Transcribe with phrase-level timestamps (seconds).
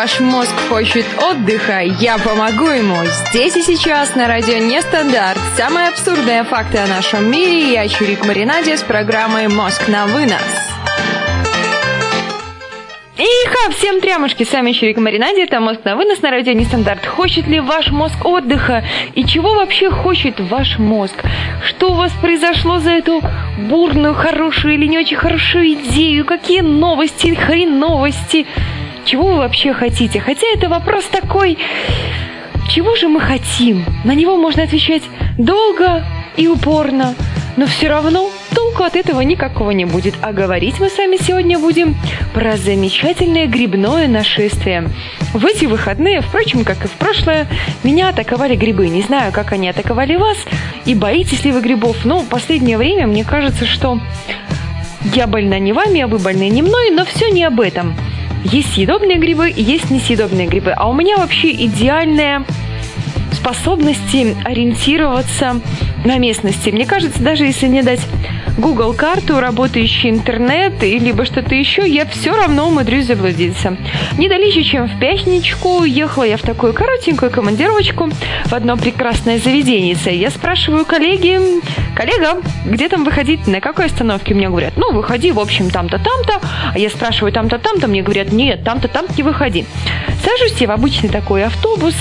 [0.00, 2.96] Ваш мозг хочет отдыха, я помогу ему.
[3.04, 5.38] Здесь и сейчас на радио Нестандарт.
[5.58, 7.70] Самые абсурдные факты о нашем мире.
[7.74, 10.40] Я Чурик Маринаде с программой «Мозг на вынос».
[13.18, 17.04] Иха, всем трямушки, с вами Чурик Маринаде, это «Мозг на вынос» на радио Нестандарт.
[17.04, 18.82] Хочет ли ваш мозг отдыха?
[19.14, 21.16] И чего вообще хочет ваш мозг?
[21.62, 23.20] Что у вас произошло за эту
[23.58, 26.24] бурную, хорошую или не очень хорошую идею?
[26.24, 28.46] Какие новости, хреновости?
[29.04, 30.20] Чего вы вообще хотите?
[30.20, 31.58] Хотя это вопрос такой...
[32.68, 33.84] Чего же мы хотим?
[34.04, 35.02] На него можно отвечать
[35.36, 36.04] долго
[36.36, 37.16] и упорно,
[37.56, 40.14] но все равно толку от этого никакого не будет.
[40.22, 41.96] А говорить мы с вами сегодня будем
[42.32, 44.88] про замечательное грибное нашествие.
[45.34, 47.48] В эти выходные, впрочем, как и в прошлое,
[47.82, 48.88] меня атаковали грибы.
[48.88, 50.36] Не знаю, как они атаковали вас,
[50.84, 52.04] и боитесь ли вы грибов.
[52.04, 53.98] Но в последнее время мне кажется, что
[55.14, 57.96] я больна не вами, а вы больны не мной, но все не об этом.
[58.44, 60.72] Есть съедобные грибы, есть несъедобные грибы.
[60.76, 62.44] А у меня вообще идеальная
[63.32, 65.60] способности ориентироваться
[66.04, 66.70] на местности.
[66.70, 68.00] Мне кажется, даже если не дать
[68.58, 73.76] Google карту, работающий интернет, и либо что-то еще, я все равно умудрюсь заблудиться.
[74.18, 78.10] Не далее, чем в пятничку, ехала я в такую коротенькую командировочку
[78.46, 79.96] в одно прекрасное заведение.
[80.04, 81.40] Я спрашиваю коллеги,
[81.94, 84.34] коллега, где там выходить, на какой остановке?
[84.34, 86.40] Мне говорят, ну, выходи, в общем, там-то, там-то.
[86.72, 89.64] А я спрашиваю, там-то, там-то, мне говорят, нет, там-то, там-то не выходи.
[90.24, 91.94] Сажусь я в обычный такой автобус,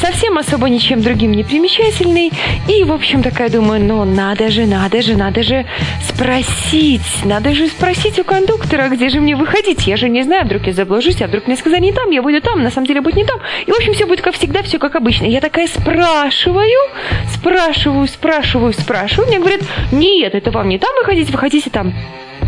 [0.00, 2.32] совсем особо ничем другим не примечательный.
[2.68, 5.66] И, в общем, такая думаю, ну, надо же, надо же, надо же
[6.02, 7.24] спросить.
[7.24, 9.86] Надо же спросить у кондуктора, где же мне выходить.
[9.86, 12.40] Я же не знаю, вдруг я заблужусь, а вдруг мне сказали не там, я буду
[12.40, 13.40] там, на самом деле будет не там.
[13.66, 15.26] И, в общем, все будет как всегда, все как обычно.
[15.26, 16.78] Я такая спрашиваю,
[17.32, 19.28] спрашиваю, спрашиваю, спрашиваю.
[19.28, 19.60] Мне говорят,
[19.92, 21.94] нет, это вам не там выходить, выходите там.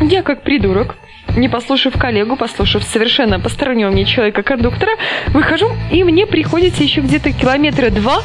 [0.01, 0.97] Я как придурок
[1.37, 4.93] не послушав коллегу, послушав совершенно постороннего мне человека-кондуктора,
[5.29, 8.23] выхожу, и мне приходится еще где-то километра два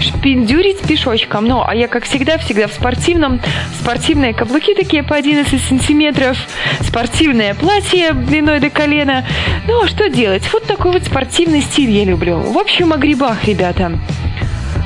[0.00, 1.46] шпиндюрить пешочком.
[1.46, 3.40] Ну, а я, как всегда, всегда в спортивном.
[3.80, 6.36] Спортивные каблуки такие по 11 сантиметров,
[6.80, 9.26] спортивное платье длиной до колена.
[9.66, 10.42] Ну, а что делать?
[10.52, 12.38] Вот такой вот спортивный стиль я люблю.
[12.38, 13.92] В общем, о грибах, ребята.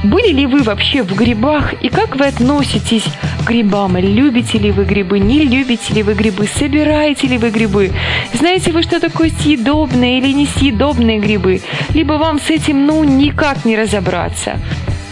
[0.05, 3.07] Были ли вы вообще в грибах и как вы относитесь
[3.43, 3.97] к грибам?
[3.97, 5.19] Любите ли вы грибы?
[5.19, 6.47] Не любите ли вы грибы?
[6.47, 7.91] Собираете ли вы грибы?
[8.35, 11.63] Знаете вы, что такое съедобные или несъедобные грибы?
[11.95, 14.61] Либо вам с этим, ну, никак не разобраться.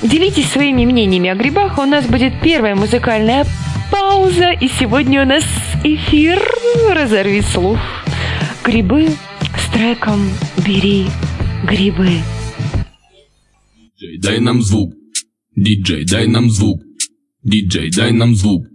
[0.03, 1.79] Делитесь своими мнениями о грибах.
[1.79, 3.47] У нас будет первая музыкальная
[3.93, 4.51] пауза.
[4.51, 5.45] И сегодня у нас
[5.85, 6.43] эфир
[6.91, 7.79] «Разорви слух».
[8.65, 9.11] Грибы
[9.57, 10.29] с треком
[10.67, 11.07] «Бери
[11.65, 12.19] грибы».
[13.77, 14.93] Диджей, дай нам звук.
[15.55, 16.81] Диджей, дай нам звук.
[17.45, 18.72] Диджей, дай нам звук.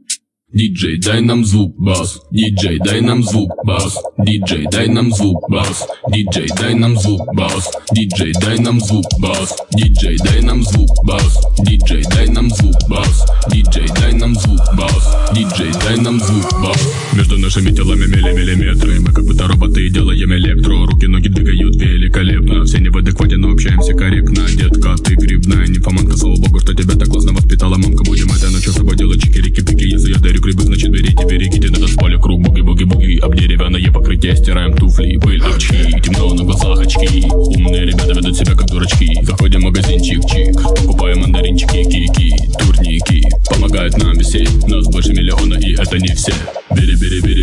[0.54, 2.22] Диджей, дай нам звук, бас.
[2.32, 3.98] Диджей, дай нам звук, бас.
[4.18, 5.86] Диджей, дай нам звук, бас.
[6.10, 7.70] Диджей, дай нам звук, бас.
[7.92, 9.54] Диджей, дай нам звук, бас.
[9.76, 11.38] Диджей, дай нам звук, бас.
[11.60, 13.26] Диджей, дай нам звук, бас.
[13.52, 15.34] Диджей, дай нам звук, бас.
[15.36, 16.88] Диджей, дай нам звук, бас.
[17.14, 19.02] Между нашими телами миллиметры.
[19.02, 20.86] Мы как будто роботы делаем электро.
[20.86, 22.64] Руки, ноги двигают великолепно.
[22.64, 24.48] Все не в адеквате, но общаемся корректно.
[24.56, 26.16] Детка, ты грибная нимфоманка.
[26.16, 28.06] Слава богу, что тебя так классно воспитала мамка.
[28.06, 29.98] Будем этой ночью с тобой делать чики-рики-пики.
[30.10, 32.42] Я дарю Беру грибы, значит берите, берегите на танцполе круг.
[32.42, 37.26] Буги-буги-буги, об деревянное покрытие Стираем туфли, пыль, очки Темно на глазах очки.
[37.28, 39.18] Умные ребята ведут себя как дурачки.
[39.24, 43.24] Заходим в магазин чик-чик Покупаем мандаринчики, кики Турники.
[43.50, 46.34] Помогают нам висеть Нас больше миллиона и это не все.
[46.70, 47.37] Бери-бери-бери-бери-бери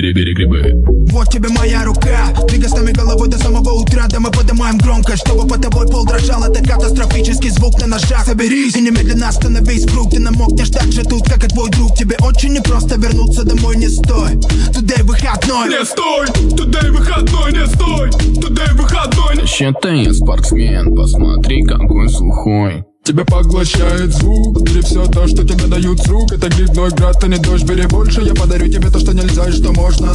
[0.00, 0.72] Грибы
[1.12, 2.32] Вот тебе моя рука.
[2.48, 4.06] Двигай с нами головой до самого утра.
[4.08, 6.42] Да мы поднимаем громко Чтобы по тобой пол дрожал.
[6.44, 8.24] Это катастрофический звук на ножах.
[8.24, 9.84] Соберись и немедленно остановись.
[9.84, 11.94] Круг ты намокнешь так же тут, как и твой друг.
[11.96, 13.76] Тебе очень непросто вернуться домой.
[13.76, 14.40] Не стой,
[14.72, 15.68] тудей выходной.
[15.68, 17.52] Не стой, тудей выходной.
[17.52, 18.10] Не стой,
[18.40, 19.36] тудей выходной.
[19.36, 20.96] Вообще-то я спортсмен.
[20.96, 26.48] Посмотри, какой сухой Тебя поглощает звук Бери все то, что тебе дают с рук Это
[26.48, 29.72] грибной град, а не дождь Бери больше, я подарю тебе то, что нельзя и что
[29.72, 30.12] можно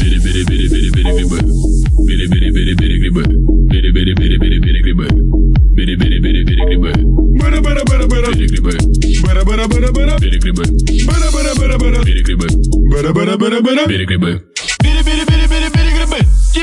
[0.00, 1.38] Бери, бери, бери, бери, бери грибы
[2.06, 3.22] Бери, бери, бери, бери грибы
[3.70, 5.08] Бери, бери, бери, бери, бери грибы
[5.74, 6.92] Бери, бери, бери, бери грибы
[7.38, 8.78] Бара, бара, бара, бара Бери грибы
[9.24, 10.64] Бара, бара, бара, бара Бери грибы
[11.06, 12.46] Бара, бара, бара, бара Бери грибы
[12.90, 14.42] Бара, бара, бара, бара Бери грибы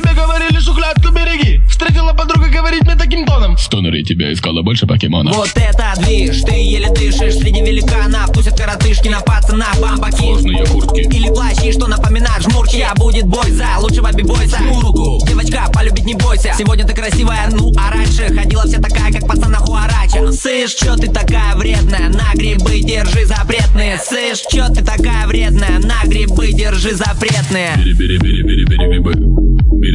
[0.01, 1.61] Тебе говорили шухлядку береги.
[1.69, 3.55] Встретила подруга, говорит мне таким тоном.
[3.71, 5.35] Тоннере тебя искало больше покемонов.
[5.35, 10.99] Вот это движ, ты еле дышишь Среди великанов тусят коротышки на пацанах бамбаки Сложные куртки.
[10.99, 12.81] Или плащи, что напоминают жмурки.
[12.81, 16.53] А будет бой за лучшего бибойса Муругу, девочка, полюбить не бойся.
[16.57, 21.07] Сегодня ты красивая, ну а раньше Ходила вся такая, как пацана Хуарача Сышь, чё ты
[21.09, 22.09] такая вредная?
[22.09, 23.97] На грибы держи запретные.
[23.99, 25.79] Сышь, чё ты такая вредная?
[25.79, 27.77] На грибы держи запретные.
[27.77, 29.40] Бери, бери, бери, бери, бери грибы.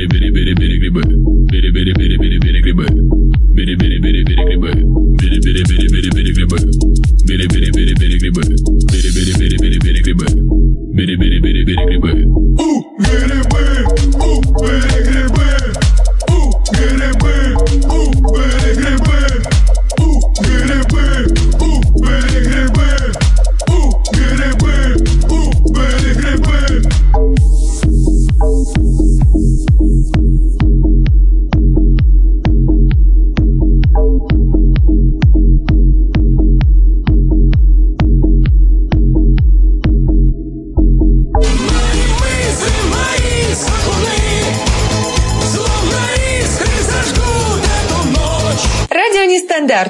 [0.09, 1.03] Бери, бери, бери, бери грибы.
[1.51, 2.87] Бери, бери, бери, бери, бери грибы.
[3.57, 4.71] Бери, бери, бери, бери грибы.
[4.71, 6.59] Бери, бери, бери, бери, бери грибы.
[7.27, 8.43] Бери, бери, бери, бери грибы.
[8.93, 10.27] Бери, бери, бери, бери, бери грибы.
[10.95, 12.11] Бери, бери, бери, бери грибы.
[12.15, 13.63] У, грибы,
[14.15, 15.33] у, бери грибы.
[15.33, 15.36] У,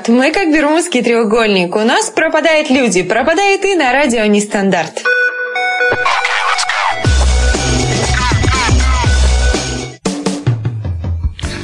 [0.08, 1.75] Мы как Бермудский треугольник.
[1.75, 3.03] У нас пропадают люди.
[3.03, 5.03] Пропадает и на радио Нестандарт.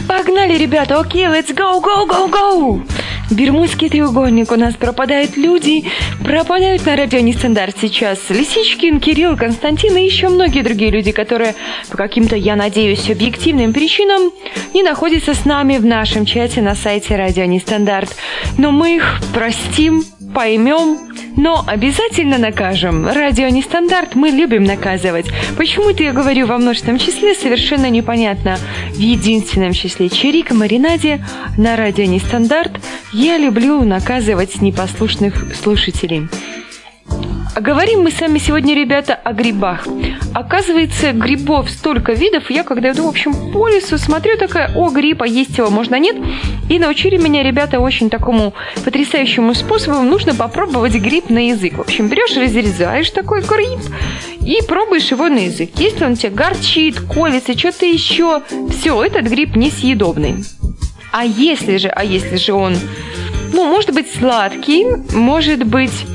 [0.09, 3.02] Погнали, ребята, окей, let's go, go, go, go!
[3.33, 4.53] Бермудский треугольник.
[4.53, 5.85] У нас пропадают люди,
[6.23, 8.19] пропадают на радио Нестандарт сейчас.
[8.29, 11.55] Лисичкин, Кирилл, Константин и еще многие другие люди, которые
[11.91, 14.33] по каким-то, я надеюсь, объективным причинам
[14.75, 18.15] не находятся с нами в нашем чате на сайте радио Нестандарт.
[18.59, 23.07] Но мы их простим, поймем, но обязательно накажем.
[23.07, 25.27] Радио Нестандарт мы любим наказывать.
[25.57, 28.59] Почему-то я говорю во множественном числе, совершенно непонятно.
[28.91, 31.25] В единственном числе Чирика Маринаде
[31.57, 32.73] на радио Нестандарт
[33.13, 36.29] я люблю наказывать непослушных слушателей.
[37.55, 39.87] А Говорим мы с вами сегодня, ребята, о грибах.
[40.33, 42.51] Оказывается, грибов столько видов.
[42.51, 45.97] Я когда иду, в общем, по лесу, смотрю такая, о, гриб, а есть его можно,
[45.97, 46.17] нет?
[46.71, 48.55] И научили меня ребята очень такому
[48.85, 50.01] потрясающему способу.
[50.01, 51.77] Нужно попробовать гриб на язык.
[51.77, 53.81] В общем, берешь, разрезаешь такой гриб
[54.41, 55.73] и пробуешь его на язык.
[55.77, 58.41] Если он тебе горчит, колется, что-то еще,
[58.71, 60.37] все, этот гриб несъедобный.
[61.13, 62.77] А если же, а если же он,
[63.53, 66.07] ну, может быть сладкий, может быть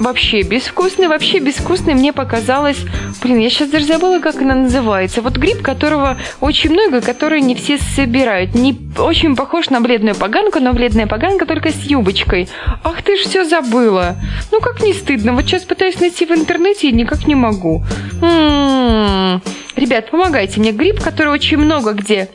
[0.00, 2.78] вообще безвкусный, вообще безвкусный мне показалось,
[3.22, 5.22] блин, я сейчас даже забыла, как она называется.
[5.22, 8.54] Вот гриб, которого очень много, который не все собирают.
[8.54, 12.48] Не очень похож на бледную поганку, но бледная поганка только с юбочкой.
[12.82, 14.16] Ах ты ж все забыла.
[14.50, 15.34] Ну как не стыдно.
[15.34, 17.84] Вот сейчас пытаюсь найти в интернете и никак не могу.
[18.22, 19.42] М-м-м.
[19.76, 20.72] Ребят, помогайте мне.
[20.72, 22.28] Гриб, который очень много где.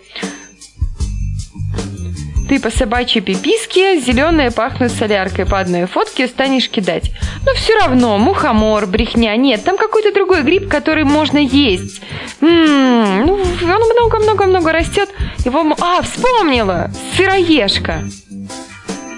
[2.48, 5.46] Ты по собачьей пиписке, зеленые пахнут соляркой.
[5.46, 7.12] По одной фотке станешь кидать.
[7.46, 9.36] Но все равно, мухомор, брехня.
[9.36, 12.02] Нет, там какой-то другой гриб, который можно есть.
[12.42, 15.10] М-м, ну, он много-много-много растет.
[15.44, 15.76] Его...
[15.80, 16.92] А, вспомнила!
[17.18, 18.04] Сыроежка.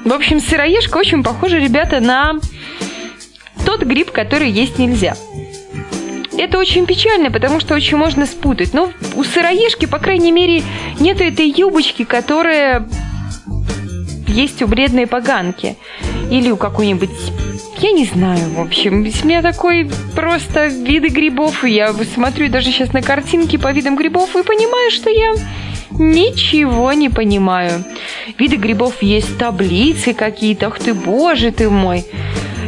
[0.06, 2.36] В общем, сыроежка очень похожа, ребята, на
[3.66, 5.18] тот гриб, который есть нельзя.
[6.38, 8.74] Это очень печально, потому что очень можно спутать.
[8.74, 10.64] Но у сыроежки, по крайней мере,
[11.00, 12.88] нету этой юбочки, которая
[14.28, 15.76] есть у бредной поганки.
[16.30, 17.10] Или у какой-нибудь...
[17.80, 19.06] Я не знаю, в общем.
[19.24, 21.64] У меня такой просто виды грибов.
[21.64, 25.36] и Я смотрю даже сейчас на картинки по видам грибов и понимаю, что я
[25.92, 27.84] ничего не понимаю.
[28.38, 30.68] Виды грибов есть таблицы какие-то.
[30.68, 32.06] Ах ты, боже ты мой.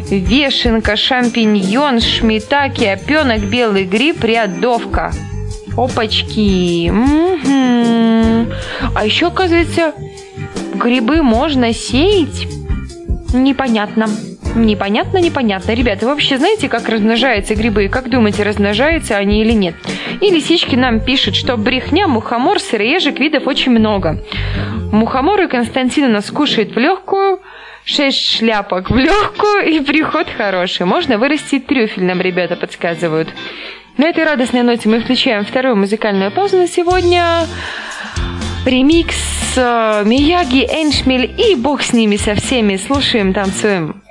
[0.09, 5.11] Вешенка, шампиньон, шмитаки, опенок, белый гриб, рядовка.
[5.77, 6.89] Опачки.
[6.89, 8.51] Мгм.
[8.95, 9.93] А еще, оказывается,
[10.75, 12.47] грибы можно сеять?
[13.33, 14.07] Непонятно.
[14.55, 15.73] Непонятно, непонятно.
[15.73, 17.87] Ребята, вы вообще знаете, как размножаются грибы?
[17.87, 19.75] Как думаете, размножаются они или нет?
[20.21, 24.23] И лисички нам пишут, что брехня, мухомор, сыроежек видов очень много.
[24.91, 27.41] Мухоморы Константин у нас кушает в легкую,
[27.85, 30.85] шесть шляпок в легкую и приход хороший.
[30.87, 33.29] Можно вырастить трюфель, нам ребята подсказывают.
[33.97, 37.45] На этой радостной ноте мы включаем вторую музыкальную паузу на сегодня.
[38.65, 39.17] Ремикс
[39.55, 42.75] э, Мияги, Эншмель и бог с ними со всеми.
[42.75, 44.01] Слушаем, танцуем.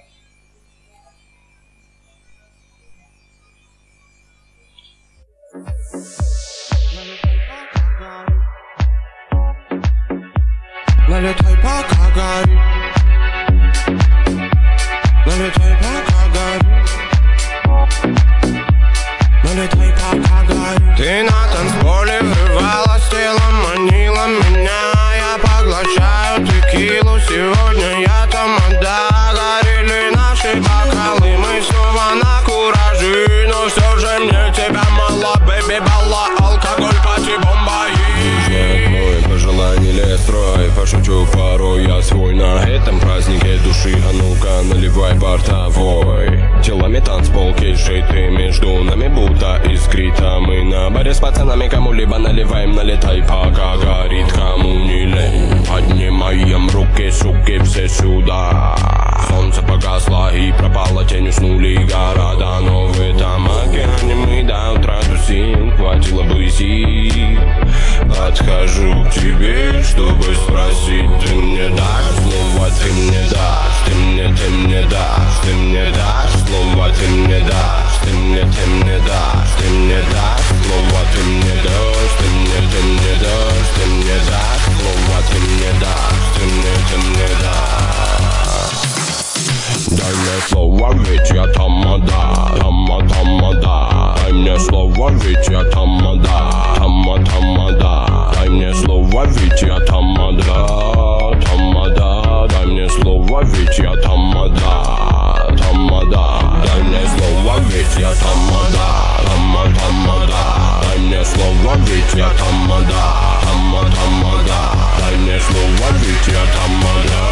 [111.29, 117.23] Слово, ведь я тамада, тама, тамада Дай мне слово, ведь я тамада,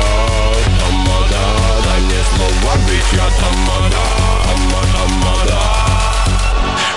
[0.78, 1.44] тама, тамада
[1.84, 4.02] Дай мне слово, ведь я тамада,
[4.38, 6.95] тамада Дай мне слово,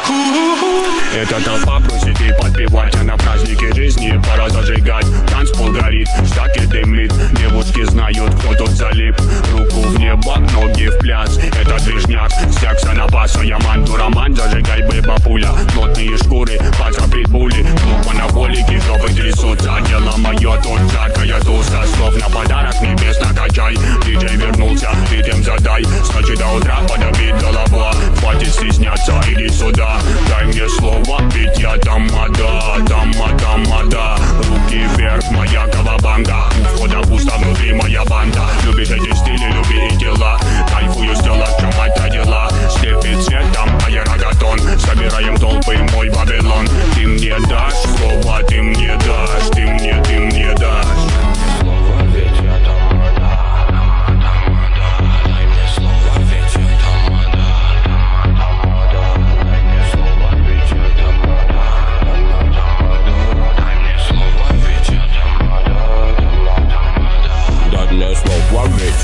[1.21, 7.11] эта толпа просит и подпевать А на празднике жизни пора зажигать Танцпол горит, штаки дымит
[7.33, 9.15] Девушки знают, кто тут залип
[9.51, 15.01] Руку в небо, ноги в пляс Это движняк, секса на паса Яман, дураман, зажигай бы
[15.01, 22.15] бабуля Плотные шкуры, паца питбули Клуб анаболики, жопы трясутся Дело мое, тут жаркая туса Слов
[22.17, 23.75] на подарок небес накачай
[24.05, 30.45] Диджей вернулся, ритм задай С ночи до утра подобит голова Хватит стесняться, иди сюда Дай
[30.45, 37.73] мне слово, ведь я тамада, тама, тамада Руки вверх, моя кавабанга У входа пусто, внутри
[37.73, 38.43] моя банда.
[38.65, 40.39] Любишь эти стили, люби и дела.
[40.71, 44.59] Кайфую с дела, в чем это дела Слепит цветом, а рогатон.
[44.79, 46.67] Собираем толпы, мой Вавилон.
[46.95, 51.08] Ты мне дашь слово, ты мне дашь Ты мне, ты мне дашь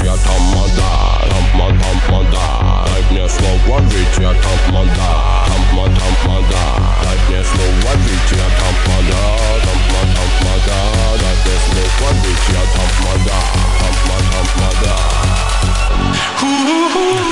[0.06, 0.90] слово, ведь я тамада,
[1.30, 2.46] тама, тамада
[2.86, 5.10] Дай мне слово, ведь я тамада,
[5.48, 6.64] тама, тамада
[7.04, 9.22] Дай мне слово, ведь я тамада,
[9.66, 10.80] тама, тамада
[11.24, 13.38] Дай мне слово, ведь я тамада,
[13.80, 14.96] тама, тамада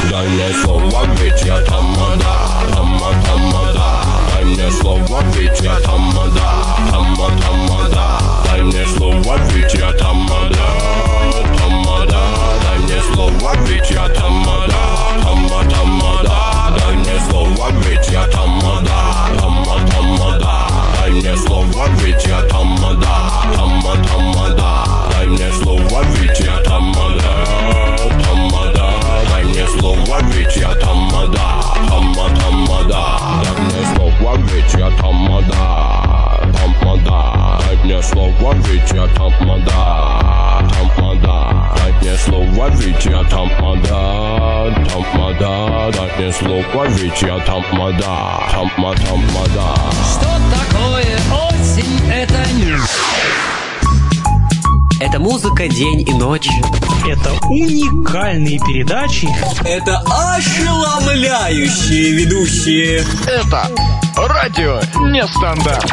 [0.09, 2.33] Дай мне слово, ведь я тамада,
[2.73, 3.87] тама, тамада
[4.33, 7.02] Дай мне слово, ведь я тамада, тама, тамада
[46.63, 49.75] мне слово, ведь я тамада, тама, тамада
[50.11, 51.17] Что такое
[51.49, 52.11] осень?
[52.11, 52.75] Это не...
[54.99, 56.49] Это музыка день и ночь.
[57.05, 59.27] Это уникальные передачи.
[59.65, 60.01] Это
[60.35, 63.03] ошеломляющие ведущие.
[63.27, 63.69] Это
[64.15, 64.79] радио
[65.09, 65.91] нестандарт.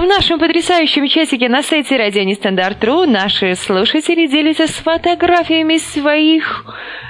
[0.00, 6.64] В нашем потрясающем чатике на сайте Радио Нестандарт.ру наши слушатели делятся с фотографиями своих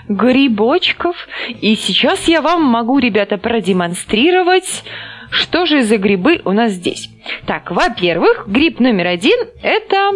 [0.09, 1.14] грибочков.
[1.61, 4.82] И сейчас я вам могу, ребята, продемонстрировать,
[5.30, 7.09] что же за грибы у нас здесь.
[7.47, 10.11] Так, во-первых, гриб номер один– это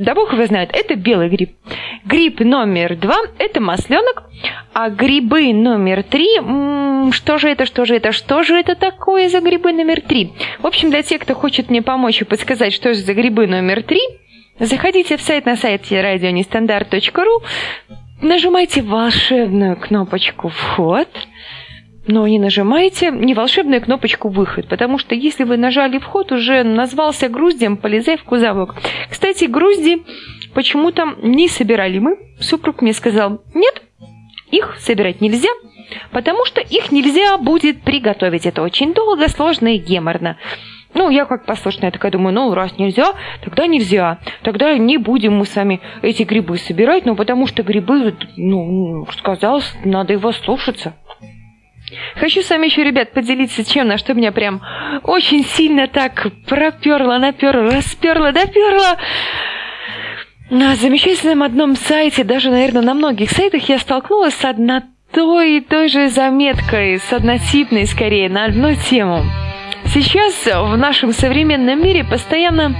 [0.00, 1.50] да бог его знает, это белый гриб.
[2.04, 4.24] Гриб номер два– это масленок.
[4.72, 6.28] А грибы номер три,
[7.12, 10.32] что же это, что же это, что же это такое за грибы номер три?
[10.60, 13.82] В общем, для тех, кто хочет мне помочь и подсказать, что же за грибы номер
[13.82, 14.00] три,
[14.58, 17.42] заходите в сайт на сайте радионестандарт.ру,
[18.22, 21.08] нажимайте волшебную кнопочку «Вход»,
[22.06, 27.28] но не нажимайте не волшебную кнопочку «Выход», потому что если вы нажали «Вход», уже назвался
[27.28, 28.76] груздем, полезай в кузовок.
[29.10, 30.02] Кстати, грузди
[30.54, 32.18] почему-то не собирали мы.
[32.40, 33.82] Супруг мне сказал, нет,
[34.50, 35.50] их собирать нельзя,
[36.12, 38.46] потому что их нельзя будет приготовить.
[38.46, 40.36] Это очень долго, сложно и геморно.
[40.92, 43.14] Ну, я как послушная такая думаю, ну, раз нельзя,
[43.44, 44.18] тогда нельзя.
[44.42, 50.14] Тогда не будем мы сами эти грибы собирать, ну, потому что грибы, ну, сказал, надо
[50.14, 50.94] его слушаться.
[52.16, 54.62] Хочу с вами еще, ребят, поделиться чем, на что меня прям
[55.04, 58.96] очень сильно так проперло, наперло, расперло, доперло.
[60.50, 64.82] На замечательном одном сайте, даже, наверное, на многих сайтах я столкнулась с одной
[65.58, 69.22] и той же заметкой, с однотипной скорее, на одну тему.
[69.86, 72.74] Сейчас в нашем современном мире постоянно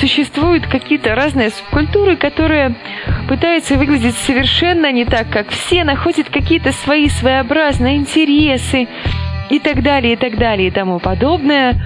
[0.00, 2.74] существуют какие-то разные субкультуры, которые
[3.28, 8.88] пытаются выглядеть совершенно не так, как все, находят какие-то свои своеобразные интересы
[9.48, 11.80] и так далее, и так далее, и тому подобное.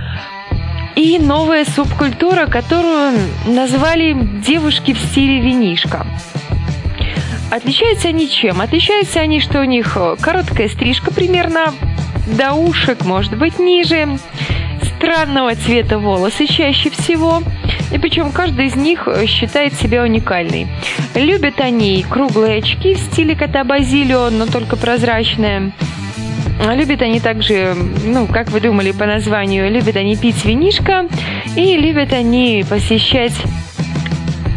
[0.97, 4.13] И новая субкультура, которую назвали
[4.45, 6.07] «девушки в стиле винишка».
[7.51, 8.61] Отличаются они чем?
[8.61, 11.75] Отличаются они, что у них короткая стрижка примерно
[12.27, 14.19] до ушек, может быть, ниже,
[15.01, 17.43] странного цвета волосы чаще всего,
[17.91, 20.69] и причем каждый из них считает себя уникальной.
[21.15, 25.73] Любят они круглые очки в стиле кота Базилио, но только прозрачные.
[26.63, 27.75] Любят они также,
[28.05, 31.09] ну, как вы думали по названию, любят они пить винишко
[31.57, 33.35] и любят они посещать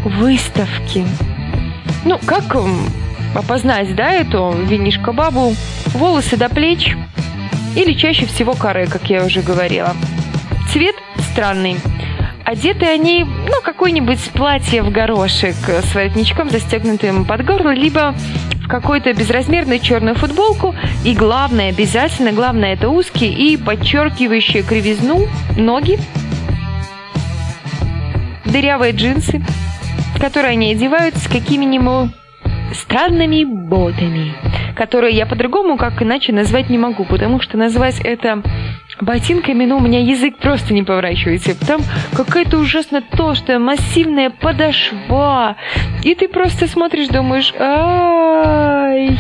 [0.04, 1.06] выставки.
[2.06, 2.56] Ну, как
[3.34, 5.56] опознать, да, эту винишко-бабу?
[5.94, 6.96] Волосы до плеч
[7.76, 9.96] или чаще всего коры, как я уже говорила.
[10.72, 10.96] Цвет
[11.32, 11.78] странный.
[12.44, 18.14] Одеты они, ну, какое-нибудь платье в горошек с воротничком, застегнутым под горло, либо
[18.64, 20.74] в какую-то безразмерную черную футболку.
[21.04, 25.28] И главное, обязательно, главное, это узкие и подчеркивающие кривизну
[25.58, 26.00] ноги,
[28.46, 29.44] дырявые джинсы,
[30.20, 32.12] которые они одевают с какими-нибудь
[32.74, 34.34] странными ботами,
[34.76, 38.42] которые я по-другому как иначе назвать не могу, потому что назвать это
[39.02, 41.56] ботинками, ну, у меня язык просто не поворачивается.
[41.66, 41.82] Там
[42.16, 45.56] какая-то ужасно толстая, массивная подошва.
[46.04, 49.18] И ты просто смотришь, думаешь, ай...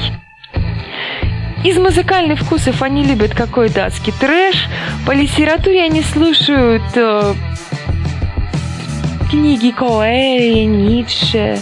[1.64, 4.68] Из музыкальных вкусов они любят какой-то адский трэш.
[5.06, 7.34] По литературе они слушают э,
[9.32, 11.58] книги Коэри, Ницше,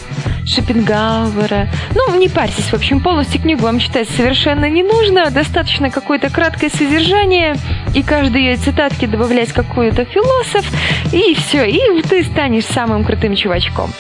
[0.45, 1.69] Шопенгауэра.
[1.95, 5.30] Ну, не парьтесь, в общем, полностью книгу вам читать совершенно не нужно.
[5.30, 7.56] Достаточно какое-то краткое содержание,
[7.93, 10.65] и каждой ее цитатке добавлять какой-то философ,
[11.12, 13.93] и все, и ты станешь самым крутым чувачком.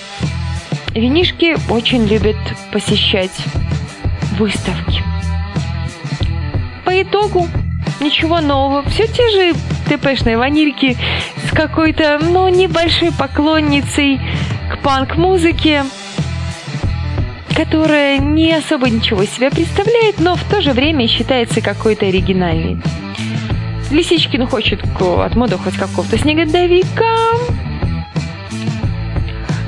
[0.93, 2.37] Винишки очень любят
[2.71, 3.31] посещать
[4.37, 5.03] выставки.
[6.83, 7.47] По итогу
[8.01, 8.83] ничего нового.
[8.89, 9.53] Все те же
[9.87, 10.97] ТПшные ванильки
[11.47, 14.19] с какой-то, ну, небольшой поклонницей
[14.71, 15.83] к панк-музыке,
[17.55, 22.81] которая не особо ничего себя представляет, но в то же время считается какой-то оригинальной.
[23.91, 27.05] Лисичкин хочет от моды хоть какого-то снеговика,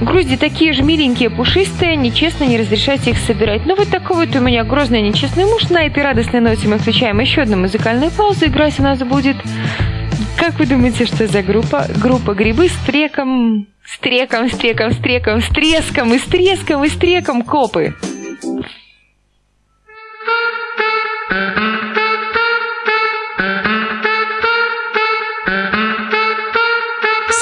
[0.03, 3.65] Грузди такие же миленькие, пушистые, нечестно не разрешайте их собирать.
[3.65, 5.69] Ну вот такой вот у меня грозный нечестный муж.
[5.69, 8.45] На этой радостной ноте мы включаем еще одну музыкальную паузу.
[8.45, 9.37] Играть у нас будет...
[10.37, 11.87] Как вы думаете, что за группа?
[12.01, 13.67] Группа «Грибы» с треком...
[13.85, 17.93] С треком, с треком, с треком, с треском, и с треском, и с треком копы.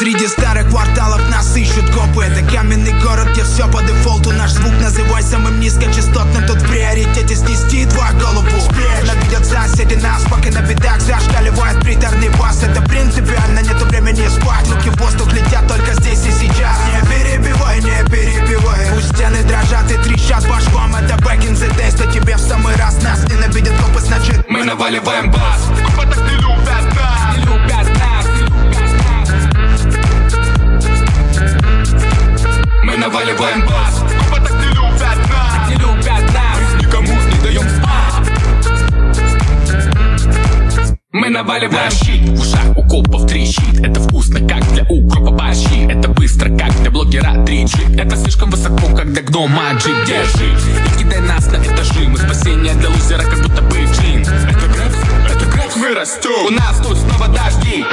[0.01, 2.23] Среди старых кварталов нас ищут копы.
[2.23, 4.31] Это каменный город, где все по дефолту.
[4.31, 8.47] Наш звук называй самым низкочастотным Тут в приоритете снести твою голову
[8.99, 12.63] Ненавидят соседи нас, пока на бедах зашкаливает приторный бас.
[12.63, 14.67] Это принципиально, нету времени спать.
[14.69, 16.79] Луки в воздух летят только здесь и сейчас.
[16.95, 18.79] Не перебивай, не перебивай.
[18.95, 20.95] Пусть стены дрожат и трещат швам.
[20.95, 22.99] Это back in the days, то тебе в самый раз.
[23.03, 25.61] Нас ненавидят копы, значит мы наваливаем бас.
[25.85, 26.40] Копы так не
[33.01, 35.69] наваливаем бас Копы так не любят нас.
[35.69, 36.59] Не любят нас.
[36.79, 38.29] Никому не даем спать.
[41.11, 42.29] Мы наваливаем щит.
[42.29, 43.79] В ушах у копов трещит.
[43.83, 45.87] Это вкусно, как для укропа борщи.
[45.89, 50.99] Это быстро, как для блогера 3G Это слишком высоко, как для гнома джип Держи и
[50.99, 54.21] кидай нас на этажи Мы спасение для лузера, как будто бы джин.
[54.21, 57.83] Это граф, это граф, мы растем У нас тут снова дожди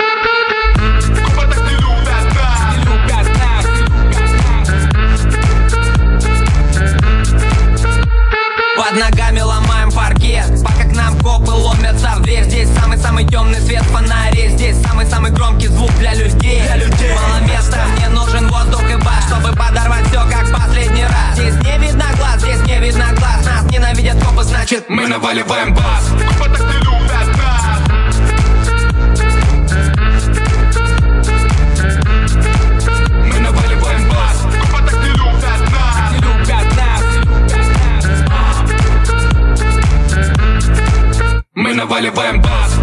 [8.89, 10.47] Под ногами ломаем паркет.
[10.65, 12.15] Пока к нам копы ломятся.
[12.17, 13.83] В дверь Здесь самый-самый темный свет.
[13.83, 16.63] Фонарей Здесь самый-самый громкий звук для людей.
[16.63, 17.15] Для людей.
[17.15, 21.35] Мало места, мне нужен воздух и бас Чтобы подорвать все как последний раз.
[21.35, 23.45] Здесь не видно глаз, здесь не видно глаз.
[23.45, 27.08] Нас ненавидят копы, значит мы наваливаем бас Копы так не любят
[41.69, 42.78] Мы наваливаем бас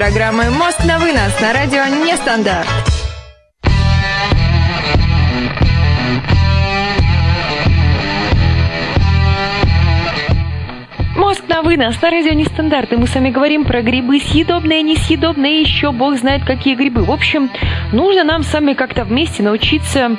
[0.00, 2.66] Программой «Мост на вынос» на радио «Нестандарт».
[11.14, 12.90] Мост на вынос на радио Нестандарт.
[12.94, 17.04] И мы с вами говорим про грибы съедобные, несъедобные, еще бог знает какие грибы.
[17.04, 17.50] В общем,
[17.92, 20.16] нужно нам с вами как-то вместе научиться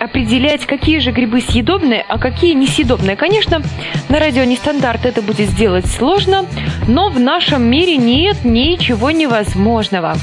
[0.00, 3.16] определять, какие же грибы съедобные, а какие несъедобные.
[3.16, 3.62] Конечно,
[4.08, 6.46] на радио нестандарт это будет сделать сложно,
[6.88, 10.16] но в нашем мире нет ничего невозможного.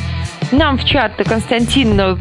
[0.51, 2.17] Нам в чат Константин э,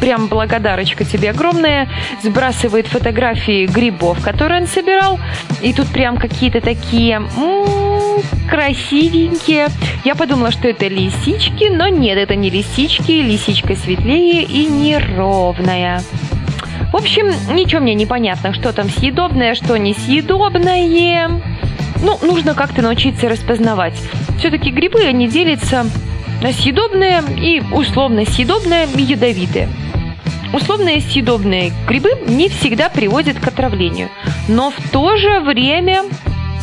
[0.00, 1.88] прям благодарочка тебе огромная,
[2.22, 5.18] сбрасывает фотографии грибов, которые он собирал,
[5.60, 9.68] и тут прям какие-то такие м-м, красивенькие.
[10.04, 16.00] Я подумала, что это лисички, но нет, это не лисички, лисичка светлее и неровная.
[16.92, 21.28] В общем, ничего мне не понятно, что там съедобное, что несъедобное.
[22.02, 23.94] Ну, нужно как-то научиться распознавать.
[24.38, 25.84] Все-таки грибы, они делятся
[26.40, 29.68] на съедобные и условно съедобные и ядовитые.
[30.52, 34.08] Условные съедобные грибы не всегда приводят к отравлению,
[34.48, 36.04] но в то же время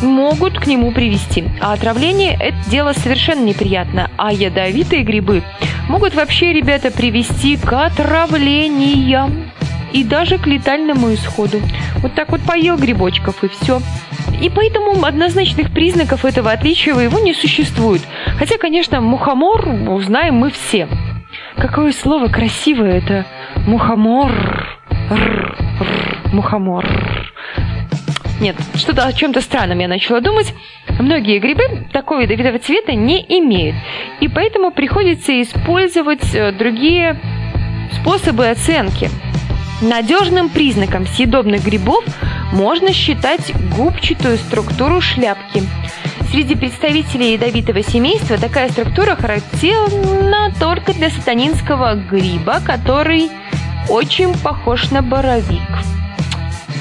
[0.02, 1.44] могут к нему привести.
[1.60, 4.10] А отравление– это дело совершенно неприятно.
[4.16, 5.44] А ядовитые грибы
[5.88, 9.52] могут вообще, ребята, привести к отравлениям
[9.92, 11.60] и даже к летальному исходу.
[11.96, 13.80] Вот так вот поел грибочков и все.
[14.40, 18.02] И поэтому однозначных признаков этого отличия его не существует.
[18.38, 20.88] Хотя, конечно, мухомор узнаем мы все.
[21.56, 23.26] Какое слово красивое это
[23.66, 24.32] мухомор.
[26.32, 26.86] Мухомор.
[28.40, 30.54] Нет, что-то о чем-то странном я начала думать.
[30.98, 33.76] Многие грибы такого ядовитого цвета не имеют.
[34.20, 37.18] И поэтому приходится использовать э, другие
[37.92, 39.10] способы оценки.
[39.82, 42.02] Надежным признаком съедобных грибов
[42.52, 45.62] можно считать губчатую структуру шляпки.
[46.30, 53.30] Среди представителей ядовитого семейства такая структура характерна только для сатанинского гриба, который
[53.90, 55.60] очень похож на боровик.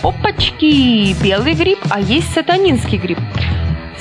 [0.01, 1.13] Опачки!
[1.21, 3.19] Белый гриб, а есть сатанинский гриб.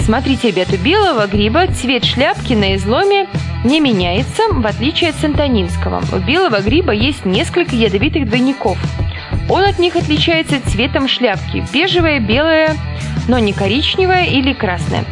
[0.04, 3.26] Смотрите, ребята, белого гриба цвет шляпки на изломе
[3.64, 6.02] не меняется, в отличие от сантонинского.
[6.12, 8.76] У белого гриба есть несколько ядовитых двойников.
[9.48, 12.76] Он от них отличается цветом шляпки– бежевая, белая,
[13.28, 15.06] но не коричневая или красная.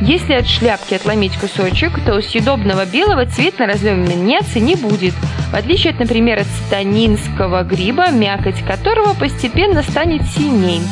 [0.00, 5.14] Если от шляпки отломить кусочек, то у съедобного белого цвет на разломе меняться не будет,
[5.50, 10.82] в отличие от, например, от станинского гриба, мякоть которого постепенно станет синей.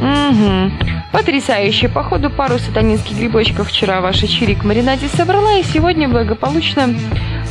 [0.00, 0.70] Угу.
[1.12, 1.88] Потрясающе.
[1.88, 6.94] Походу, пару сатанинских грибочков вчера ваша чирик маринаде собрала, и сегодня благополучно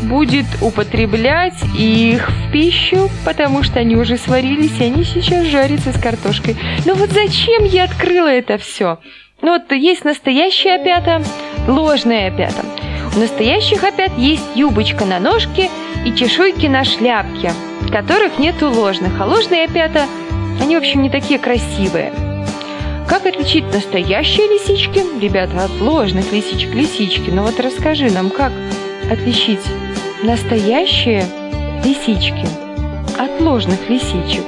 [0.03, 5.99] будет употреблять их в пищу, потому что они уже сварились, и они сейчас жарятся с
[5.99, 6.55] картошкой.
[6.85, 8.99] Но вот зачем я открыла это все?
[9.41, 11.23] Ну вот есть настоящая опята,
[11.67, 12.63] ложная опята.
[13.15, 15.69] У настоящих опят есть юбочка на ножке
[16.05, 17.51] и чешуйки на шляпке,
[17.91, 19.19] которых нет у ложных.
[19.19, 20.05] А ложные опята,
[20.61, 22.11] они, в общем, не такие красивые.
[23.07, 27.29] Как отличить настоящие лисички, ребята, от ложных лисичек лисички?
[27.29, 28.51] Ну вот расскажи нам, как
[29.11, 29.61] отличить
[30.23, 31.25] настоящие
[31.83, 32.47] лисички
[33.17, 34.43] от ложных лисичек?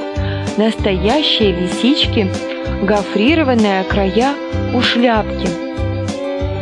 [0.57, 2.27] Настоящие лисички–
[2.81, 4.33] гофрированные края
[4.73, 5.47] у шляпки.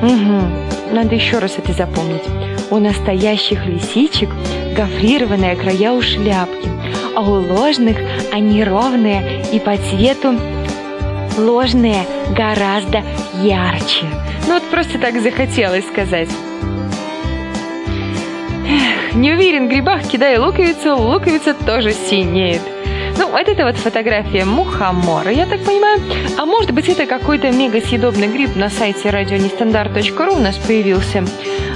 [0.01, 2.23] Угу, надо еще раз это запомнить.
[2.69, 4.29] У настоящих лисичек
[4.75, 6.69] гофрированные края у шляпки,
[7.15, 7.97] а у ложных
[8.33, 10.35] они ровные и по цвету
[11.37, 13.03] ложные гораздо
[13.41, 14.05] ярче.
[14.47, 16.29] Ну вот просто так захотелось сказать.
[18.67, 22.61] Эх, не уверен в грибах, кидая луковицу, луковица тоже синеет.
[23.17, 26.01] Ну, вот это вот фотография мухомора, я так понимаю.
[26.37, 31.23] А может быть, это какой-то мега съедобный гриб на сайте радионестандарт.ру у нас появился.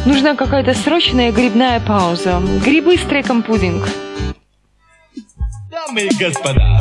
[0.06, 2.42] Нужна какая-то срочная грибная пауза.
[2.64, 3.88] Грибы с треком пудинг.
[5.72, 6.80] Дамы и господа,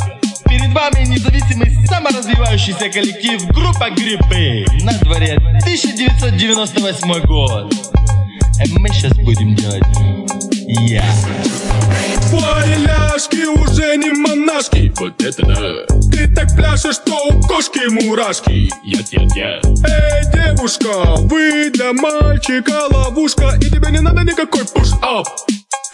[0.78, 4.64] вами независимый саморазвивающийся коллектив группа Грибы.
[4.84, 7.74] На дворе 1998 год.
[8.78, 9.82] Мы сейчас будем делать
[10.68, 11.04] я.
[12.76, 15.96] Ляжки уже не монашки Вот это да.
[16.12, 19.60] Ты так пляшешь, что у кошки мурашки Я, я, я.
[19.64, 25.26] Эй, девушка, вы для мальчика ловушка И тебе не надо никакой пуш-ап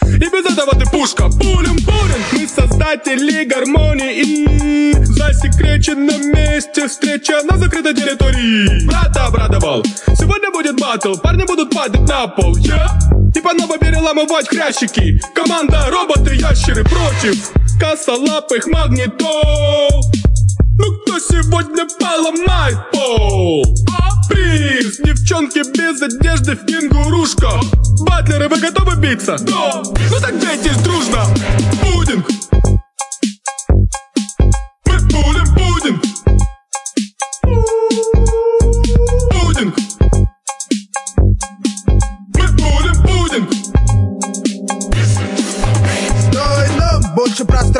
[0.05, 1.29] и без этого ты пушка.
[1.29, 4.21] Пулем пулем Мы создатели гармонии.
[4.21, 8.85] И засекреченном месте Встреча на закрытой территории.
[8.87, 9.83] Брата обрадовал
[10.17, 11.15] Сегодня будет батл.
[11.15, 12.55] Парни будут падать на пол.
[12.57, 12.97] Я
[13.33, 17.51] Типа ново переламывать хрящики Команда роботы-ящеры против.
[17.79, 20.05] Косолапых магнитов
[20.77, 23.63] ну кто сегодня поломает пол?
[24.29, 27.49] Приз, девчонки без одежды в кенгурушка
[28.01, 29.37] Батлеры, вы готовы биться?
[29.41, 29.83] Да!
[29.83, 31.25] Ну так дейтесь дружно!
[31.81, 32.27] Пудинг!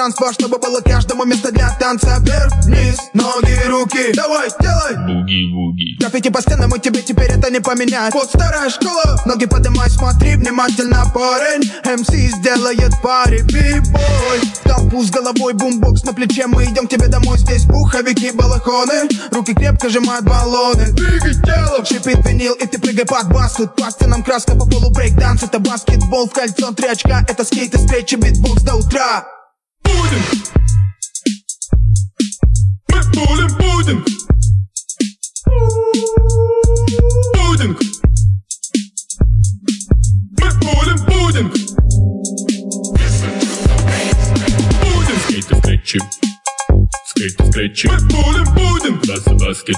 [0.06, 2.18] Больше пространства, чтобы было каждому место для танца.
[2.20, 4.14] Вверх, вниз, ноги, руки.
[4.14, 4.96] Давай, делай.
[4.96, 5.98] Буги-буги.
[6.00, 8.14] Граффити по стенам, и тебе теперь это не поменять.
[8.14, 14.42] Вот старая школа, ноги поднимай, смотри внимательно, парень МС сделает пари, би-бой.
[14.64, 16.48] Толпу с головой, бумбокс на плече.
[16.48, 19.10] Мы идем к тебе домой, здесь пуховики, балахоны.
[19.32, 20.92] Руки крепко сжимают баллоны.
[20.92, 23.54] Двигай телом, шипит винил, и ты прыгай под бас.
[23.54, 25.44] Тут по стенам краска, по полу брейк-данс.
[25.44, 27.24] Это баскетбол в кольцо, три очка.
[27.28, 29.26] Это скейт и встречи, битбокс до утра
[30.06, 30.26] Пудинг!
[32.90, 34.06] Мы будем пудинг!
[37.34, 37.80] Пудинг!
[40.38, 41.54] Мы будем пудинг!
[44.82, 45.22] Пудинг!
[45.24, 46.00] Скейты, скретчи.
[47.08, 47.88] Скейты, скретчи.
[47.88, 49.08] Мы будем пудинг!
[49.08, 49.78] Бас и баскет.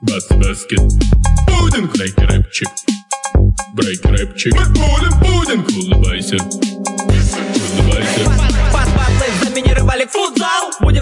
[0.00, 0.80] Бас и баскет.
[1.46, 1.96] Пудинг!
[1.96, 2.68] Брейк и рэпчик.
[3.74, 4.54] Брейк и рэпчик.
[4.54, 5.68] Мы будем пудинг!
[5.68, 6.36] Улыбайся.
[6.36, 6.71] Улыбайся.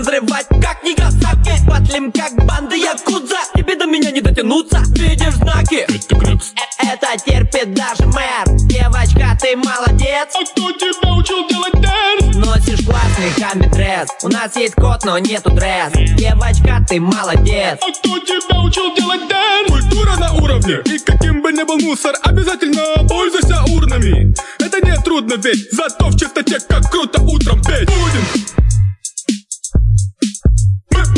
[0.01, 0.47] Взрывать.
[0.63, 3.39] Как Нигасаки Батлим как банды Якудза.
[3.55, 5.87] Тебе до меня не дотянуться Видишь знаки?
[5.89, 6.53] Это крабс.
[6.79, 8.45] Это терпит даже мэр.
[8.69, 10.29] Девочка, ты молодец.
[10.35, 12.37] А кто тебя учил делать дэнс?
[12.37, 15.93] Носишь классный хамби-дресс У нас есть кот, но нету дресс.
[15.93, 17.79] Девочка, ты молодец.
[17.81, 19.69] А кто тебя учил делать dance?
[19.69, 20.79] Культура на уровне.
[20.87, 24.35] И каким бы ни был мусор Обязательно пользуйся урнами.
[24.59, 27.89] Это не трудно ведь Зато в чистоте как круто утром петь.
[27.89, 28.50] Будем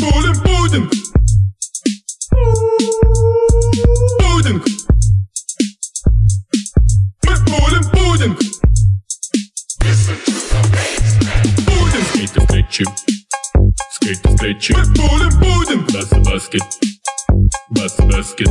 [0.03, 0.91] Мы будем пудинг
[4.19, 4.65] Пудинг
[7.23, 8.37] Мы будем пудинг
[11.65, 12.85] Пудинг Скейты, скретчи.
[13.91, 14.73] Скейты, скретчи.
[14.73, 16.63] Мы будем пудинг Бас и баскет.
[17.69, 18.49] Бас и баскет.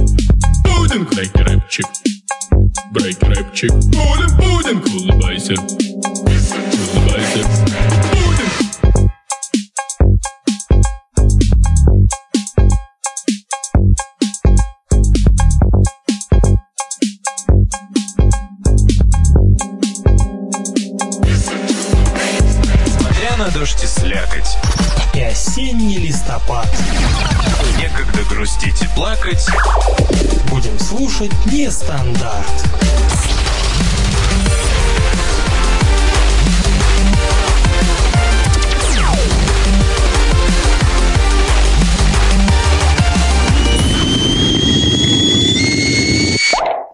[0.64, 1.86] Пудинг Брейк и рэпчик.
[2.92, 3.72] Брейк и рэпчик.
[3.72, 5.54] Будем пудинг Улыбайся.
[5.54, 5.91] Улыбайся.
[24.22, 24.56] Слякоть,
[25.14, 26.66] И осенний листопад.
[27.78, 29.46] некогда грустить и плакать.
[30.50, 32.46] Будем слушать нестандарт.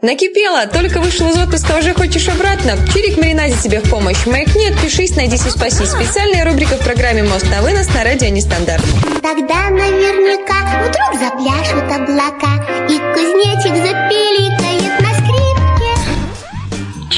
[0.00, 2.76] Накипело, только вышел из отпуска, уже хочешь обратно?
[2.92, 4.26] Чирик Маринаде тебе в помощь.
[4.26, 5.84] Маякни, отпишись, найдись и спаси.
[5.86, 8.84] Специальная рубрика в программе «Мост на вынос» на радио Нестандарт.
[9.20, 14.47] Тогда наверняка вдруг запляшут облака И кузнечик скрипке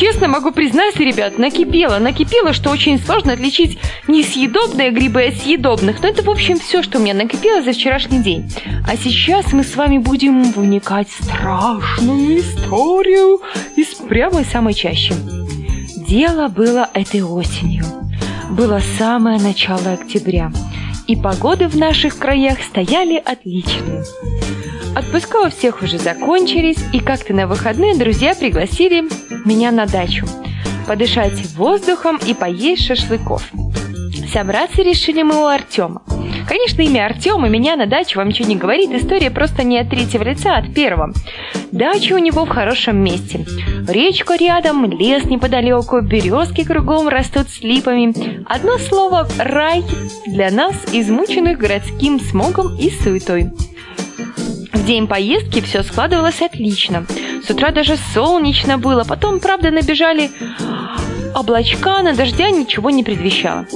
[0.00, 1.98] Честно могу признаться, ребят, накипело.
[1.98, 6.00] Накипело, что очень сложно отличить несъедобные грибы от съедобных.
[6.00, 8.50] Но это, в общем, все, что у меня накипело за вчерашний день.
[8.88, 13.42] А сейчас мы с вами будем вникать в страшную историю
[13.76, 15.12] из прямо самой чаще.
[16.08, 17.84] Дело было этой осенью.
[18.52, 20.50] Было самое начало октября.
[21.08, 24.02] И погоды в наших краях стояли отличные.
[24.96, 29.04] Отпуска у всех уже закончились, и как-то на выходные друзья пригласили
[29.44, 30.26] меня на дачу.
[30.86, 33.50] Подышать воздухом и поесть шашлыков.
[34.32, 36.02] Собраться решили мы у Артема.
[36.48, 38.90] Конечно, имя Артема меня на даче вам ничего не говорит.
[38.90, 41.12] История просто не от третьего лица, а от первого.
[41.70, 43.46] Дача у него в хорошем месте.
[43.88, 48.44] Речка рядом, лес неподалеку, березки кругом растут с липами.
[48.48, 49.84] Одно слово «рай»
[50.26, 53.52] для нас, измученных городским смогом и суетой.
[54.72, 57.06] В день поездки все складывалось отлично.
[57.46, 60.30] С утра даже солнечно было, потом, правда, набежали
[61.34, 63.66] облачка, на дождя ничего не предвещало.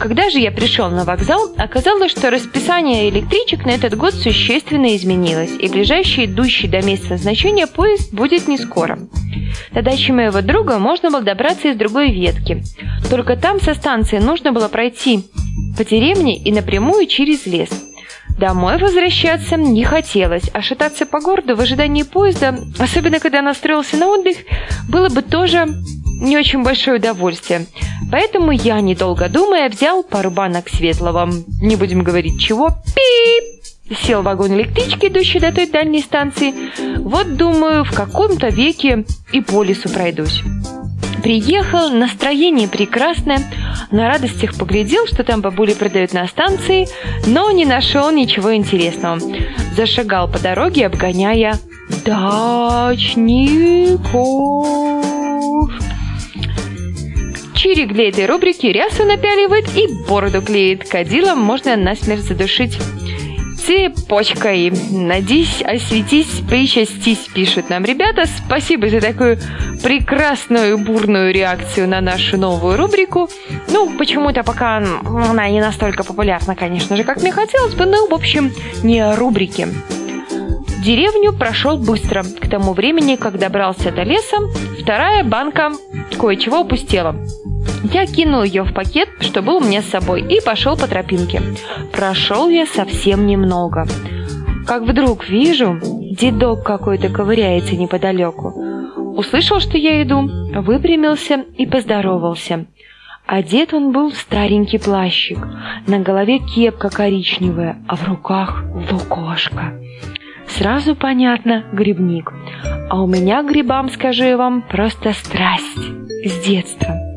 [0.00, 5.52] Когда же я пришел на вокзал, оказалось, что расписание электричек на этот год существенно изменилось,
[5.58, 8.98] и ближайший идущий до места назначения поезд будет не скоро.
[9.72, 12.62] До дачи моего друга можно было добраться из другой ветки.
[13.10, 15.24] Только там со станции нужно было пройти
[15.76, 17.70] по деревне и напрямую через лес.
[18.38, 24.08] Домой возвращаться не хотелось, а шататься по городу в ожидании поезда, особенно когда настроился на
[24.08, 24.36] отдых,
[24.88, 25.68] было бы тоже
[26.20, 27.66] не очень большое удовольствие.
[28.10, 34.24] Поэтому я, недолго думая, взял пару банок светлого, не будем говорить чего, пип, сел в
[34.24, 36.54] вагон электрички, идущий до той дальней станции.
[36.98, 40.42] Вот, думаю, в каком-то веке и по лесу пройдусь.
[41.24, 43.38] Приехал, настроение прекрасное,
[43.90, 46.86] на радостях поглядел, что там бабули продают на станции,
[47.26, 49.18] но не нашел ничего интересного.
[49.74, 51.58] Зашагал по дороге, обгоняя
[52.04, 53.32] дачников.
[57.54, 60.86] Чирик для этой рубрики рясу напяливает и бороду клеит.
[60.86, 62.78] Кадилом можно насмерть задушить
[63.64, 64.72] цепочкой.
[64.90, 68.24] Надись, осветись, причастись, пишут нам ребята.
[68.26, 69.38] Спасибо за такую
[69.82, 73.28] прекрасную бурную реакцию на нашу новую рубрику.
[73.68, 78.14] Ну, почему-то пока она не настолько популярна, конечно же, как мне хотелось бы, но, в
[78.14, 79.68] общем, не о рубрике.
[80.84, 82.22] Деревню прошел быстро.
[82.22, 84.36] К тому времени, как добрался до леса,
[84.78, 85.72] вторая банка
[86.18, 87.16] кое-чего упустела.
[87.92, 91.42] Я кинул ее в пакет, что был у меня с собой, и пошел по тропинке.
[91.92, 93.86] Прошел я совсем немного.
[94.66, 98.48] Как вдруг вижу, дедок какой-то ковыряется неподалеку.
[99.16, 100.28] Услышал, что я иду,
[100.62, 102.66] выпрямился и поздоровался.
[103.26, 105.38] Одет он был в старенький плащик,
[105.86, 109.78] на голове кепка коричневая, а в руках лукошка.
[110.46, 112.32] Сразу понятно, грибник.
[112.90, 115.78] А у меня к грибам, скажу я вам, просто страсть
[116.24, 117.13] с детства.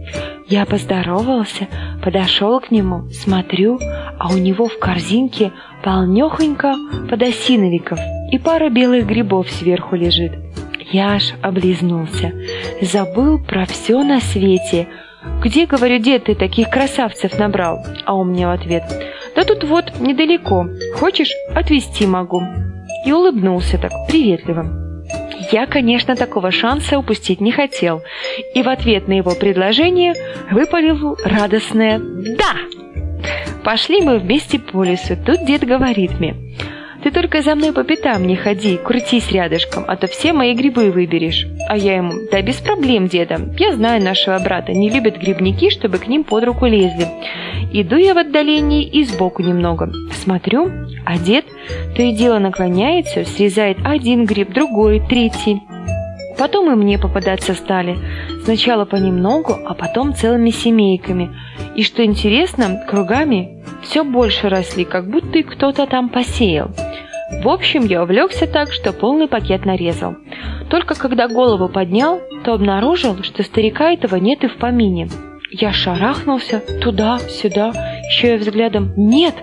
[0.50, 1.68] Я поздоровался,
[2.02, 3.80] подошел к нему, смотрю,
[4.18, 5.52] а у него в корзинке
[5.84, 6.74] полнехонько
[7.10, 8.00] подосиновиков
[8.32, 10.32] и пара белых грибов сверху лежит.
[10.90, 12.32] Я аж облизнулся,
[12.82, 14.88] забыл про все на свете.
[15.44, 17.86] Где, говорю, дед, ты таких красавцев набрал?
[18.06, 18.84] А он мне в ответ,
[19.36, 22.42] да тут вот, недалеко, хочешь, отвезти могу.
[23.06, 24.87] И улыбнулся так, приветливо.
[25.52, 28.04] Я, конечно, такого шанса упустить не хотел,
[28.54, 30.14] и в ответ на его предложение
[30.52, 32.56] выпалил радостное «Да!».
[33.64, 35.18] Пошли мы вместе по лесу.
[35.26, 36.36] Тут дед говорит мне,
[37.08, 40.92] «Ты только за мной по пятам не ходи, крутись рядышком, а то все мои грибы
[40.92, 41.48] выберешь».
[41.70, 46.00] А я ему, «Да без проблем, деда, я знаю нашего брата, не любят грибники, чтобы
[46.00, 47.08] к ним под руку лезли».
[47.72, 49.90] Иду я в отдалении и сбоку немного.
[50.22, 50.70] Смотрю,
[51.06, 51.46] а дед
[51.96, 55.62] то и дело наклоняется, срезает один гриб, другой, третий.
[56.38, 57.98] Потом и мне попадаться стали.
[58.44, 61.30] Сначала понемногу, а потом целыми семейками.
[61.74, 66.70] И что интересно, кругами все больше росли, как будто и кто-то там посеял.
[67.30, 70.16] В общем, я увлекся так, что полный пакет нарезал.
[70.70, 75.10] Только когда голову поднял, то обнаружил, что старика этого нет и в помине.
[75.52, 77.72] Я шарахнулся туда-сюда,
[78.10, 79.36] еще и взглядом «нет!»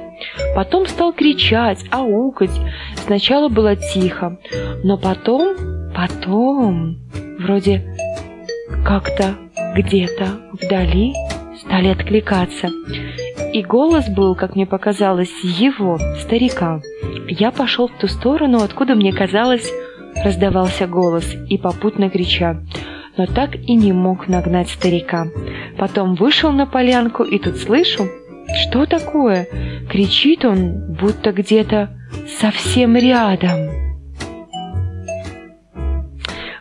[0.55, 2.51] Потом стал кричать, аукать.
[2.97, 4.39] Сначала было тихо,
[4.83, 5.57] но потом,
[5.95, 6.99] потом,
[7.39, 7.85] вроде
[8.85, 9.35] как-то
[9.75, 11.13] где-то вдали
[11.59, 12.69] стали откликаться.
[13.55, 16.83] И голос был, как мне показалось, его, старика.
[17.29, 19.73] Я пошел в ту сторону, откуда мне казалось,
[20.23, 22.61] раздавался голос, и попутно крича
[23.17, 25.27] но так и не мог нагнать старика.
[25.79, 28.09] Потом вышел на полянку и тут слышу,
[28.63, 29.47] что такое?
[29.91, 31.91] Кричит он, будто где-то
[32.41, 33.71] совсем рядом.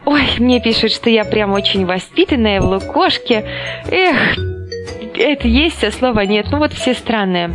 [0.05, 3.45] Ой, мне пишут, что я прям очень воспитанная в лукошке.
[3.89, 4.37] Эх,
[5.17, 6.47] это есть, а слова нет.
[6.51, 7.51] Ну вот все странные.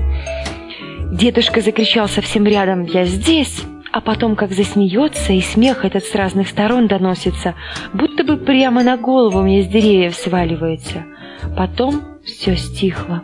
[1.13, 2.85] Дедушка закричал совсем рядом.
[2.85, 7.55] Я здесь а потом как засмеется, и смех этот с разных сторон доносится,
[7.93, 11.05] будто бы прямо на голову мне с деревьев сваливается.
[11.57, 13.23] Потом все стихло.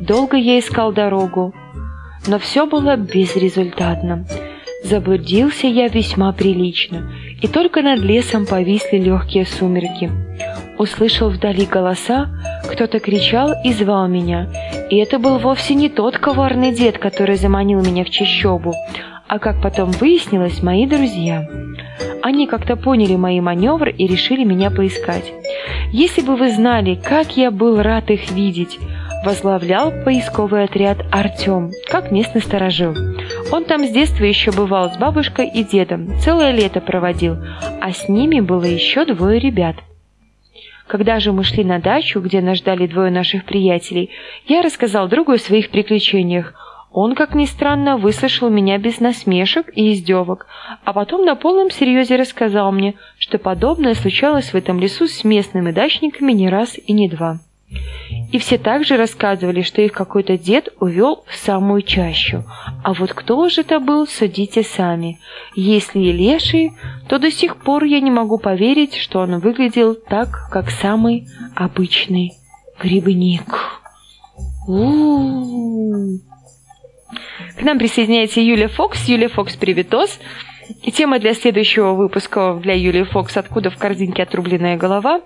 [0.00, 1.54] Долго я искал дорогу,
[2.26, 4.26] но все было безрезультатно.
[4.84, 7.10] Заблудился я весьма прилично,
[7.44, 10.10] и только над лесом повисли легкие сумерки.
[10.78, 12.30] Услышал вдали голоса,
[12.70, 14.48] кто-то кричал и звал меня,
[14.88, 18.72] и это был вовсе не тот коварный дед, который заманил меня в чащобу,
[19.28, 21.46] а как потом выяснилось, мои друзья.
[22.22, 25.30] Они как-то поняли мои маневры и решили меня поискать.
[25.92, 28.78] Если бы вы знали, как я был рад их видеть,
[29.22, 32.94] возглавлял поисковый отряд Артем, как местный сторожил.
[33.52, 37.36] Он там с детства еще бывал с бабушкой и дедом, целое лето проводил,
[37.80, 39.76] а с ними было еще двое ребят.
[40.86, 44.10] Когда же мы шли на дачу, где нас ждали двое наших приятелей,
[44.46, 46.54] я рассказал другу о своих приключениях.
[46.92, 50.46] Он, как ни странно, выслушал меня без насмешек и издевок,
[50.84, 55.72] а потом на полном серьезе рассказал мне, что подобное случалось в этом лесу с местными
[55.72, 57.40] дачниками не раз и не два.
[58.32, 62.44] И все также рассказывали, что их какой-то дед увел в самую чащу.
[62.82, 65.20] А вот кто же это был, судите сами.
[65.54, 66.72] Если и леший,
[67.08, 72.32] то до сих пор я не могу поверить, что он выглядел так, как самый обычный
[72.80, 73.44] грибник.
[74.66, 76.18] У-у-у.
[77.56, 79.04] К нам присоединяется Юлия Фокс.
[79.06, 80.18] Юлия Фокс, приветос.
[80.82, 85.20] И тема для следующего выпуска для Юлии Фокс «Откуда в корзинке отрубленная голова?»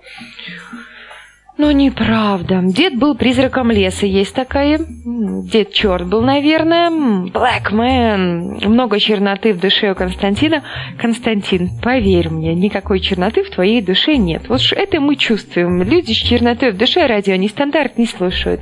[1.59, 2.61] Ну, неправда.
[2.63, 4.79] Дед был призраком леса, есть такая.
[4.79, 6.89] Дед черт был, наверное.
[6.89, 8.65] Black man.
[8.65, 10.63] Много черноты в душе у Константина.
[10.97, 14.47] Константин, поверь мне, никакой черноты в твоей душе нет.
[14.47, 15.83] Вот это мы чувствуем.
[15.83, 18.61] Люди с чернотой в душе радио нестандарт не слушают.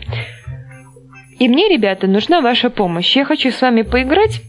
[1.37, 3.15] И мне, ребята, нужна ваша помощь.
[3.15, 4.41] Я хочу с вами поиграть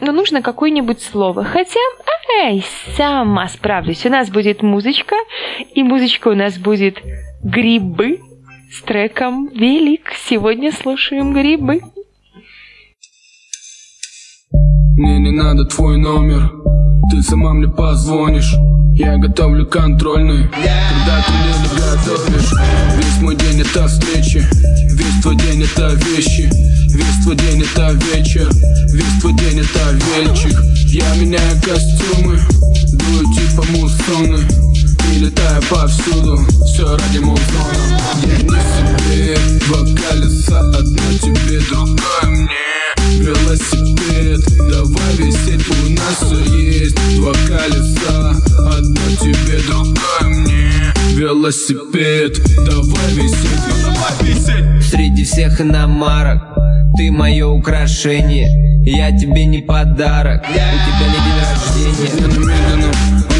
[0.00, 1.44] но нужно какое-нибудь слово.
[1.44, 1.78] Хотя,
[2.42, 2.64] ай,
[2.96, 4.04] сама справлюсь.
[4.04, 5.14] У нас будет музычка,
[5.74, 7.00] и музычка у нас будет
[7.42, 8.20] грибы
[8.72, 10.12] с треком «Велик».
[10.28, 11.80] Сегодня слушаем грибы.
[14.96, 16.52] Мне не надо твой номер,
[17.10, 18.54] ты сама мне позвонишь.
[18.94, 22.52] Я готовлю контрольный, когда ты мне готовишь
[22.96, 24.44] Весь мой день это встречи,
[24.92, 26.50] весь твой день это вещи.
[26.94, 28.48] Весь твой день это вечер,
[28.92, 32.38] весь твой день это вельчик Я меняю костюмы,
[32.92, 34.38] дую типа муссоны
[35.12, 38.00] И летаю повсюду, все ради музона.
[38.22, 42.48] Я не себе, два колеса, одно тебе, другое мне.
[43.18, 44.40] Велосипед,
[44.70, 46.96] давай висеть, у нас все есть.
[47.16, 50.94] Два колеса, одно тебе, другое мне.
[51.14, 54.21] Велосипед, давай висеть, ну давай
[54.92, 56.42] Среди всех иномарок.
[56.98, 60.42] Ты мое украшение Я тебе не подарок.
[60.42, 60.68] У тебя
[61.08, 62.92] не день рождения.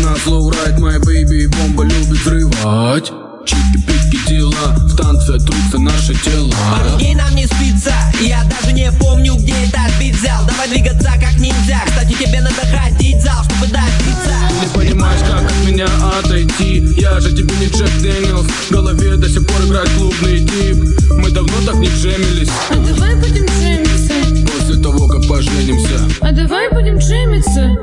[0.02, 3.12] Нас lowride, моя baby Бомба любит взрывать
[3.46, 6.52] Чики-пики дела, в танце трутся наши тела.
[6.70, 11.10] Пару дней нам не спится, я даже не помню, где этот бит взял Давай двигаться
[11.20, 14.34] как нельзя, кстати тебе надо ходить в зал, чтобы добиться.
[14.48, 15.86] Ты не понимаешь, как от меня
[16.18, 16.82] отойти.
[16.96, 20.76] Я же тебе не Джек Дэниелс, в голове до сих пор играет клубный тип.
[21.18, 22.50] Мы давно так не джемились.
[22.70, 24.14] А давай будем джемиться.
[24.58, 26.00] После того, как поженимся.
[26.20, 27.76] А давай будем джемиться.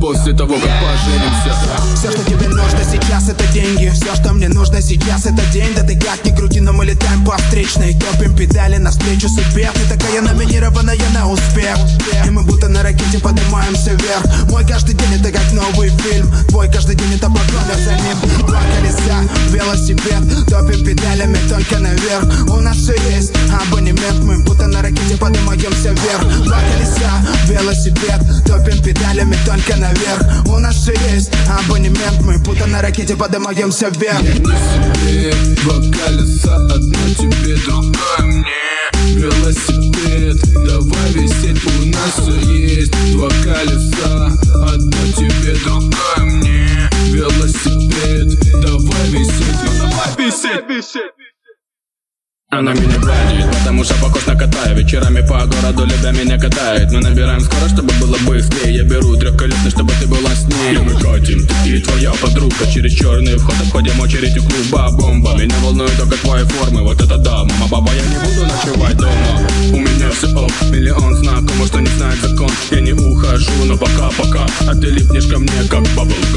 [0.00, 1.54] После того, как поженимся.
[1.96, 3.90] Все, что тебе нужно сейчас, это деньги.
[3.94, 7.24] Все, что мне нужно сейчас, это день Да ты как ни крути, но мы летаем
[7.24, 7.94] по встречной.
[7.94, 9.70] Топим педали навстречу судьбе.
[9.74, 11.76] Ты такая номинированная на успех.
[12.24, 14.50] И мы будто на ракете поднимаемся вверх.
[14.50, 16.32] Мой каждый день это как новый фильм.
[16.48, 20.46] Твой каждый день это погоня за ним Два колеса, велосипед.
[20.48, 22.48] Топим педалями только наверх.
[22.48, 24.24] У нас все есть абонемент.
[24.24, 26.44] Мы будто на ракете поднимаемся вверх.
[26.44, 27.12] Два колеса,
[27.46, 28.20] велосипед.
[28.46, 30.46] Топим педалями только наверх.
[30.46, 32.22] У нас все есть абонемент.
[32.22, 38.68] Мы будто на ракете поднимаемся вверх Себе, два колеса Одно тебе, другое мне.
[39.14, 44.26] Велосипед, давай висеть У нас все есть Два колеса,
[44.72, 46.90] одно тебе, другое мне.
[47.10, 49.56] Велосипед, давай висеть.
[49.64, 51.17] Ну давай висеть
[52.50, 56.90] она меня гладит, потому что похож на кота Вечерами по городу любя меня катает.
[56.90, 58.74] Мы набираем скорость, чтобы было быстрее.
[58.74, 60.74] Я беру трехколесный, чтобы ты была с ней.
[60.74, 62.54] И мы катим, ты и твоя подруга.
[62.72, 64.88] Через черный вход обходим очередь у клуба.
[64.92, 66.82] Бомба, меня волнует только твои формы.
[66.82, 69.48] Вот это да, мама, папа, я не буду ночевать дома.
[69.70, 72.50] У меня все ок, миллион знакомых, что не знает закон.
[72.70, 76.27] Я не ухожу, но пока-пока А ты липнешь ко мне, как баблгам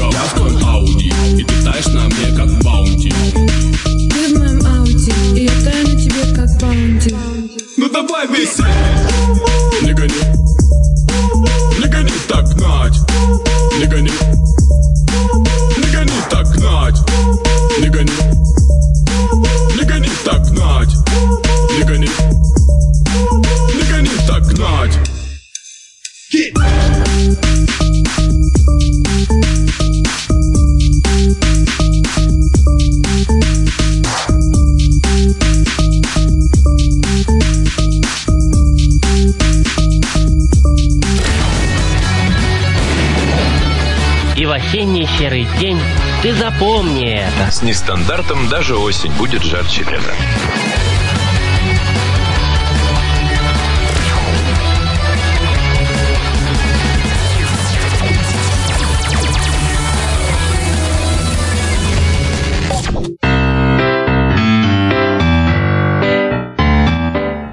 [47.62, 50.12] Нестандартом даже осень будет жарче лета.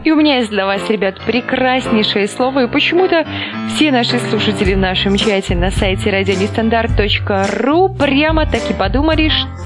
[0.03, 2.63] И у меня есть для вас, ребят, прекраснейшее слово.
[2.63, 3.27] И почему-то
[3.75, 9.58] все наши слушатели в нашем чате на сайте радионестандарт.ру прямо так и подумали, что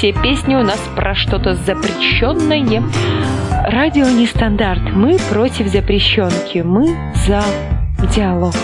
[0.00, 2.82] все песни у нас про что-то запрещенное.
[3.66, 4.80] Радио Нестандарт.
[4.94, 6.60] Мы против запрещенки.
[6.64, 6.96] Мы
[7.26, 7.44] за
[8.16, 8.54] диалог.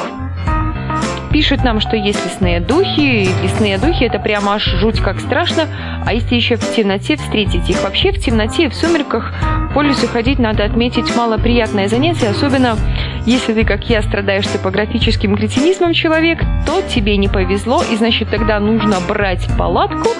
[1.30, 3.28] Пишут нам, что есть лесные духи.
[3.43, 5.64] Лесные духи это прямо аж жуть как страшно.
[6.07, 7.82] А если еще в темноте встретить их?
[7.82, 9.34] Вообще в темноте и в сумерках
[9.74, 12.78] по лесу ходить надо отметить малоприятное занятие, особенно
[13.27, 18.61] если ты, как я, страдаешь топографическим кретинизмом человек, то тебе не повезло, и значит тогда
[18.61, 20.11] нужно брать палатку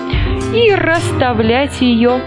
[0.52, 2.20] и расставлять ее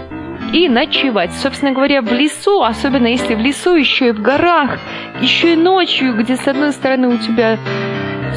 [0.54, 1.32] и ночевать.
[1.34, 4.78] Собственно говоря, в лесу, особенно если в лесу, еще и в горах,
[5.20, 7.58] еще и ночью, где с одной стороны у тебя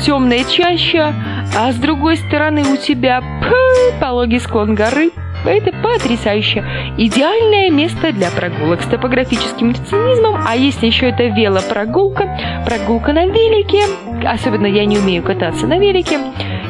[0.05, 1.13] темная чаща,
[1.57, 3.23] а с другой стороны у тебя
[4.01, 5.11] пологий склон горы.
[5.45, 6.63] Это потрясающе.
[6.97, 13.83] Идеальное место для прогулок с топографическим цинизмом, а если еще это велопрогулка, прогулка на велике,
[14.25, 16.19] особенно я не умею кататься на велике,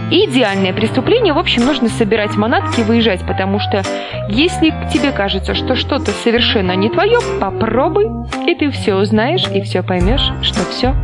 [0.10, 1.34] идеальное преступление.
[1.34, 3.84] В общем, нужно собирать манатки и выезжать, потому что
[4.30, 8.08] если тебе кажется, что что-то совершенно не твое, попробуй,
[8.48, 10.96] и ты все узнаешь, и все поймешь, что все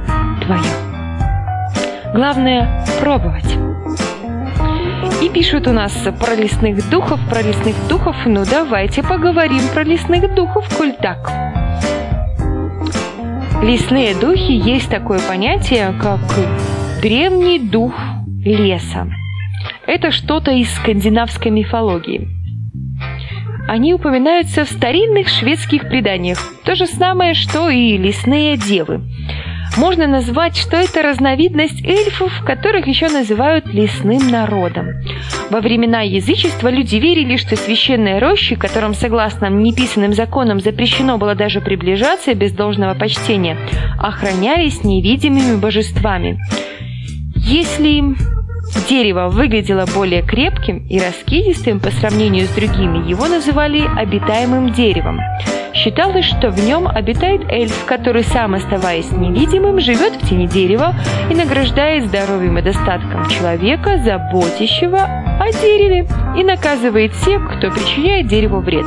[0.41, 0.61] твое.
[2.13, 3.55] Главное– пробовать.
[5.21, 8.15] И пишут у нас про лесных духов, про лесных духов.
[8.25, 11.29] Ну, давайте поговорим про лесных духов, коль так.
[13.61, 16.21] Лесные духи есть такое понятие, как
[17.01, 17.93] древний дух
[18.45, 19.07] леса.
[19.85, 22.29] Это что-то из скандинавской мифологии.
[23.67, 26.39] Они упоминаются в старинных шведских преданиях.
[26.63, 29.01] То же самое, что и лесные девы.
[29.79, 34.89] Можно назвать, что это разновидность эльфов, которых еще называют лесным народом.
[35.49, 41.61] Во времена язычества люди верили, что священные рощи, которым согласно неписанным законам запрещено было даже
[41.61, 43.55] приближаться без должного почтения,
[43.97, 46.37] охранялись невидимыми божествами.
[47.37, 48.03] Если
[48.87, 55.19] дерево выглядело более крепким и раскидистым по сравнению с другими, его называли обитаемым деревом.
[55.73, 60.95] Считалось, что в нем обитает эльф, который сам, оставаясь невидимым, живет в тени дерева
[61.29, 64.99] и награждает здоровьем и достатком человека, заботящего
[65.39, 66.07] о дереве,
[66.37, 68.85] и наказывает всех, кто причиняет дереву вред.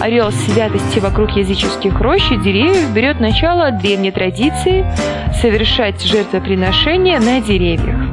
[0.00, 4.84] Орел святости вокруг языческих рощ и деревьев берет начало от древней традиции
[5.40, 8.07] совершать жертвоприношения на деревьях.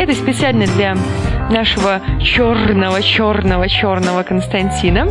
[0.00, 0.96] Это специально для
[1.50, 5.08] нашего черного, черного, черного Константина.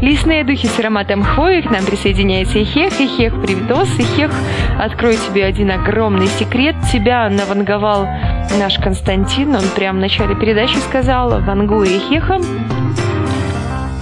[0.00, 2.98] Лесные духи с ароматом хвои, к нам присоединяется Ихех.
[2.98, 3.90] Ихех, привитос.
[3.98, 4.32] Ихех,
[4.78, 6.74] открою тебе один огромный секрет.
[6.90, 8.08] Тебя наванговал
[8.58, 9.54] наш Константин.
[9.54, 12.38] Он прямо в начале передачи сказал «Вангу Ихеха».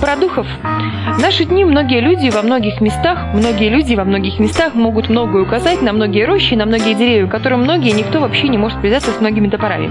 [0.00, 0.46] Про духов.
[1.16, 5.42] В наши дни многие люди во многих местах, многие люди во многих местах могут многое
[5.42, 9.20] указать на многие рощи, на многие деревья, которым многие никто вообще не может связаться с
[9.20, 9.90] многими топорами.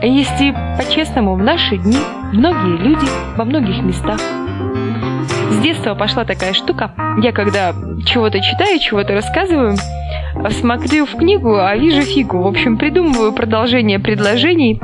[0.00, 1.98] Если по-честному, в наши дни
[2.32, 4.20] многие люди во многих местах.
[5.50, 6.90] С детства пошла такая штука.
[7.22, 7.72] Я когда
[8.04, 9.76] чего-то читаю, чего-то рассказываю,
[10.50, 12.42] смотрю в книгу, а вижу фигу.
[12.42, 14.80] В общем, придумываю продолжение предложений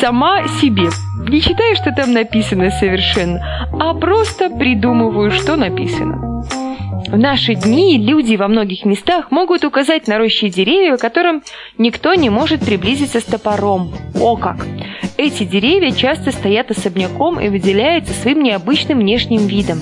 [0.00, 0.88] сама себе.
[1.28, 6.44] Не читаю, что там написано совершенно, а просто придумываю, что написано.
[7.14, 11.44] В наши дни люди во многих местах могут указать на рощи деревья, которым
[11.78, 13.92] никто не может приблизиться с топором.
[14.20, 14.66] О как!
[15.16, 19.78] Эти деревья часто стоят особняком и выделяются своим необычным внешним видом.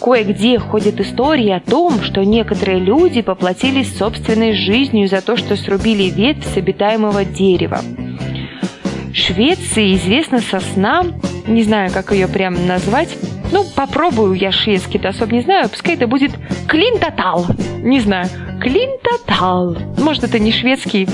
[0.00, 6.10] Кое-где ходят истории о том, что некоторые люди поплатились собственной жизнью за то, что срубили
[6.10, 7.78] ветвь с обитаемого дерева.
[9.12, 11.04] Швеции известна сосна,
[11.46, 13.10] не знаю, как ее прямо назвать,
[13.52, 15.68] ну, попробую я шведский-то особо не знаю.
[15.68, 16.32] Пускай это будет
[16.66, 17.46] Клинтотал.
[17.82, 18.26] Не знаю.
[18.60, 19.76] Клинтотал.
[19.98, 21.06] Может, это не шведский.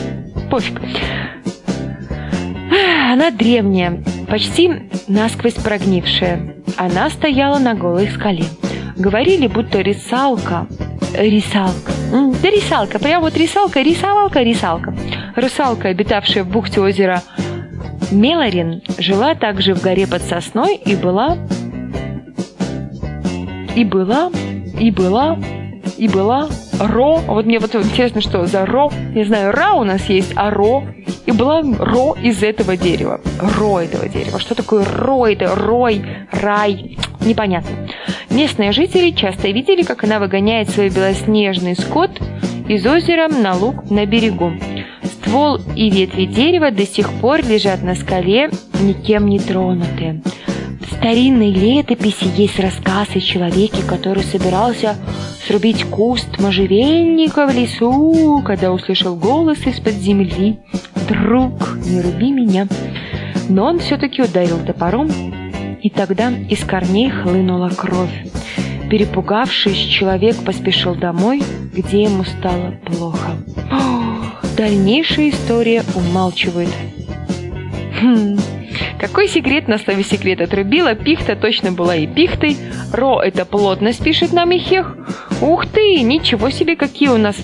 [0.49, 0.80] Пофиг.
[3.11, 4.70] Она древняя, почти
[5.09, 6.55] насквозь прогнившая.
[6.76, 8.44] Она стояла на голой скале.
[8.96, 10.68] Говорили, будто рисалка.
[11.16, 11.92] Рисалка.
[12.12, 14.94] Да рисалка, прям вот рисалка, рисалка, рисалка.
[15.34, 17.22] Русалка, обитавшая в бухте озера
[18.11, 21.36] Мелорин, жила также в горе под сосной и была
[23.78, 24.30] и была,
[24.80, 25.38] и была,
[25.96, 26.48] и была
[26.80, 27.18] Ро.
[27.26, 28.90] Вот мне вот интересно, что за Ро.
[29.14, 30.82] Не знаю, Ра у нас есть, а Ро.
[31.26, 33.20] и была ро из этого дерева.
[33.59, 34.40] Ро этого дерева.
[34.40, 35.26] Что такое ро?
[35.26, 36.02] Это рой,
[36.32, 36.98] рай.
[37.20, 37.70] Непонятно.
[38.30, 42.11] Местные жители часто видели, как она выгоняет свой белоснежный скот
[42.68, 44.52] из озера на луг на берегу.
[45.28, 48.48] Ствол и ветви дерева до сих пор лежат на скале,
[48.80, 50.22] никем не тронутые.
[50.80, 54.96] В старинной летописи есть рассказ о человеке, который собирался
[55.46, 60.60] срубить куст можжевельника в лесу, когда услышал голос из-под земли
[61.10, 62.66] «Друг, не руби меня!»
[63.50, 65.10] Но он все-таки ударил топором,
[65.82, 68.24] и тогда из корней хлынула кровь.
[68.88, 71.42] Перепугавшись, человек поспешил домой,
[71.74, 73.36] где ему стало плохо.
[73.70, 74.17] О,
[74.59, 76.68] дальнейшая история умалчивает.
[78.00, 78.36] Хм,
[78.98, 80.96] какой секрет на слове секрет отрубила?
[80.96, 82.56] Пихта точно была и пихтой.
[82.92, 84.96] Ро– это плотность, пишет нам Ихех.
[85.40, 87.36] Ух ты, ничего себе, какие у нас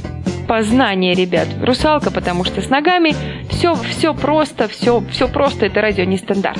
[0.48, 1.46] познания, ребят.
[1.62, 3.14] Русалка, потому что с ногами.
[3.48, 6.58] Все, все просто, все, все просто, это радио не стандарт.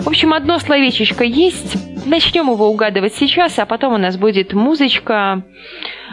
[0.00, 1.76] В общем, одно словечечко есть.
[2.04, 5.44] Начнем его угадывать сейчас, а потом у нас будет музычка.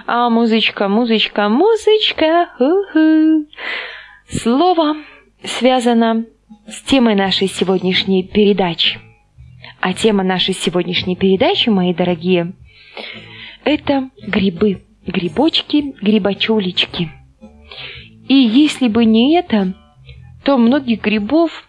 [0.08, 2.50] А, музычка, музычка, музычка.
[2.60, 3.46] У-ху.
[4.30, 4.96] Слово
[5.44, 6.26] связано
[6.68, 9.00] с темой нашей сегодняшней передачи.
[9.80, 12.54] А тема нашей сегодняшней передачи, мои дорогие,
[13.64, 17.12] это грибы, грибочки, грибочулечки.
[18.28, 19.74] И если бы не это,
[20.44, 21.68] то многих грибов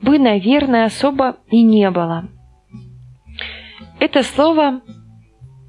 [0.00, 2.28] бы, наверное, особо и не было.
[3.98, 4.82] Это слово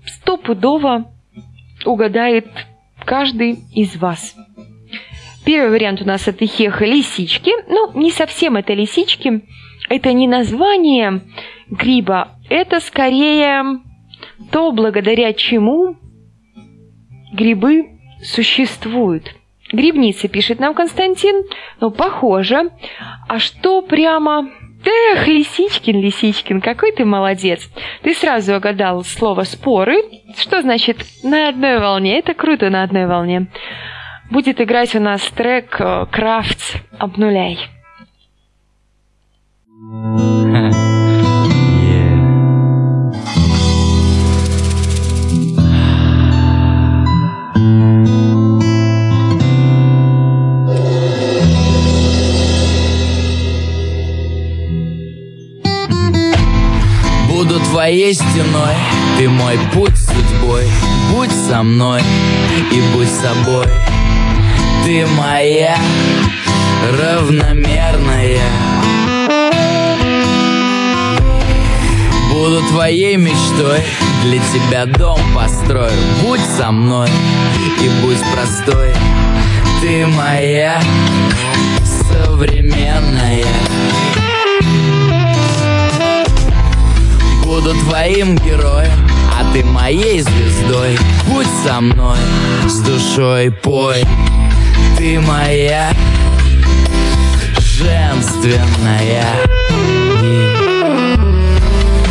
[0.05, 1.12] стопудово
[1.85, 2.47] угадает
[3.05, 4.35] каждый из вас.
[5.45, 7.51] Первый вариант у нас это хеха лисички.
[7.67, 9.41] Ну, не совсем это лисички.
[9.89, 11.21] Это не название
[11.69, 12.39] гриба.
[12.49, 13.81] Это скорее
[14.51, 15.97] то, благодаря чему
[17.33, 19.35] грибы существуют.
[19.71, 21.43] Грибница, пишет нам Константин.
[21.81, 22.71] Ну, похоже.
[23.27, 24.49] А что прямо...
[24.85, 27.69] Эх, Лисичкин, Лисичкин, какой ты молодец.
[28.01, 29.95] Ты сразу угадал слово «споры».
[30.37, 32.19] Что значит «на одной волне»?
[32.19, 33.47] Это круто «на одной волне».
[34.29, 35.79] Будет играть у нас трек
[36.11, 37.59] «Крафтс обнуляй».
[39.83, 40.73] Буду
[57.83, 58.75] твоей стеной,
[59.17, 60.63] ты мой путь судьбой.
[61.11, 62.01] Будь со мной
[62.71, 63.67] и будь собой.
[64.85, 65.77] Ты моя
[66.97, 68.39] равномерная.
[72.31, 73.81] Буду твоей мечтой,
[74.23, 75.91] для тебя дом построю.
[76.21, 77.09] Будь со мной
[77.81, 78.93] и будь простой.
[79.81, 80.81] Ты моя
[81.83, 83.43] современная
[87.53, 90.97] Буду твоим героем, а ты моей звездой.
[91.27, 92.17] Будь со мной,
[92.67, 94.03] с душой пой.
[94.97, 95.93] Ты моя
[97.59, 99.23] женственная.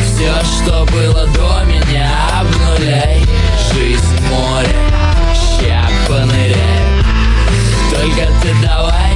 [0.04, 3.20] Все, что было до меня, обнуляй.
[3.74, 4.76] Жизнь море,
[5.34, 6.54] ща поныряй.
[7.90, 9.11] Только ты давай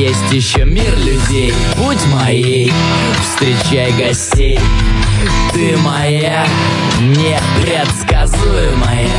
[0.00, 1.52] Есть еще мир людей.
[1.76, 2.72] Будь моей,
[3.20, 4.58] встречай гостей.
[5.52, 6.46] Ты моя,
[7.00, 9.10] непредсказуемая.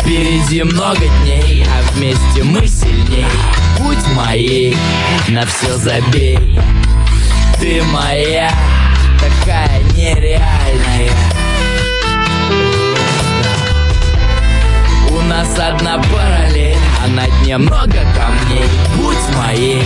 [0.00, 3.26] Впереди много дней, а вместе мы сильней.
[3.78, 4.74] Будь моей,
[5.28, 6.38] на все забей.
[7.60, 8.50] Ты моя,
[9.20, 11.12] такая нереальная
[15.26, 18.64] нас одна параллель, а на дне много камней.
[18.96, 19.82] Будь моей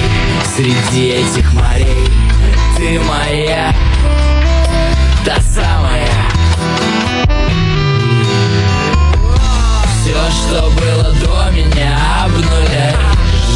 [0.55, 2.09] среди этих морей.
[2.77, 3.75] Ты моя,
[5.25, 6.09] та самая.
[10.03, 13.11] Все, что было до меня, обнуляй.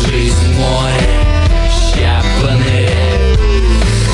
[0.07, 1.24] Жизнь море,
[1.70, 3.37] ща поныряй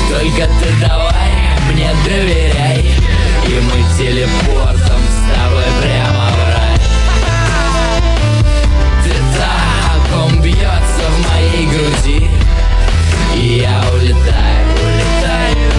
[0.09, 1.31] Только ты давай
[1.71, 2.85] мне доверяй
[3.47, 4.90] И мы телепортом
[11.71, 12.29] груди.
[13.35, 15.71] И я улетаю, улетаю.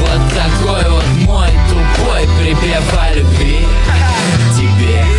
[0.00, 3.66] Вот такой вот мой тупой припев о любви.
[4.56, 5.11] Тебе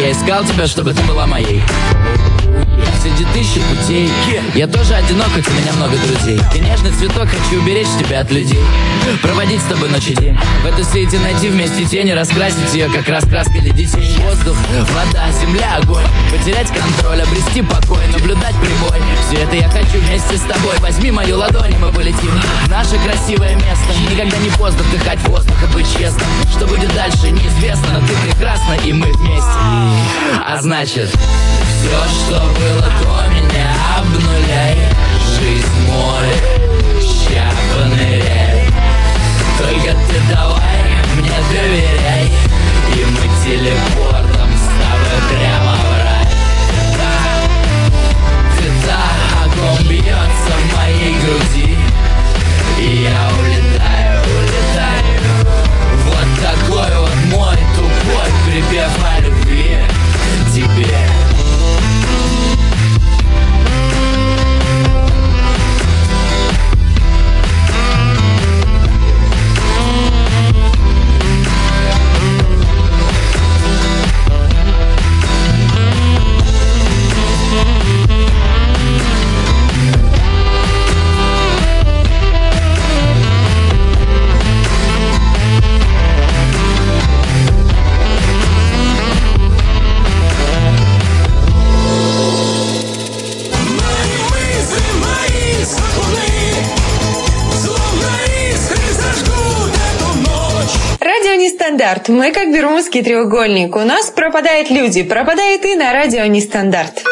[0.00, 1.62] я искал тебя, чтобы ты была моей.
[3.00, 4.10] Среди тысячи путей.
[4.54, 6.40] Я тоже одинок, хоть у меня много друзей.
[6.52, 8.60] Ты нежный цветок, хочу уберечь тебя от людей.
[9.22, 10.36] Проводить с тобой ночи день.
[10.62, 14.16] В этой свете найти вместе тени Раскрасить ее, как раскраска для детей.
[14.24, 14.56] Воздух,
[14.92, 16.04] вода, земля, огонь.
[16.32, 19.00] Потерять контроль, обрести покой Наблюдать прибой.
[19.28, 20.76] Все это я хочу вместе с тобой.
[20.80, 22.32] Возьми мою ладонь, и мы полетим
[22.64, 23.94] в Наше красивое место.
[24.10, 26.26] Никогда не поздно вдыхать воздух и быть честным.
[26.50, 32.82] Что будет дальше, неизвестно Но ты прекрасна, и мы вместе А значит, все, что было
[32.82, 34.76] до меня обнуляй.
[35.38, 36.36] Жизнь море,
[37.00, 37.50] ща
[39.58, 42.26] Только ты давай мне доверяй
[42.94, 46.26] И мы телепортом с тобой прямо в рай.
[48.56, 49.02] Ты та,
[49.42, 51.78] о бьется в моей груди
[52.78, 55.20] И я улетаю, улетаю.
[56.06, 58.92] Вот такой вот мой тупой припев
[101.86, 102.08] Нестандарт.
[102.08, 103.76] Мы как Бермудский треугольник.
[103.76, 105.04] У нас пропадают люди.
[105.04, 107.05] Пропадает и на радио Нестандарт.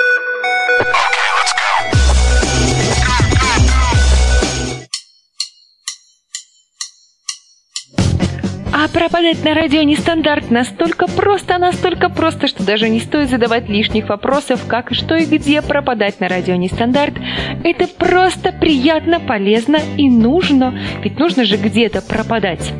[9.04, 14.64] Пропадать на радио нестандарт настолько просто, настолько просто, что даже не стоит задавать лишних вопросов,
[14.66, 17.12] как и что и где пропадать на радио нестандарт.
[17.64, 22.72] Это просто приятно, полезно и нужно, ведь нужно же где-то пропадать.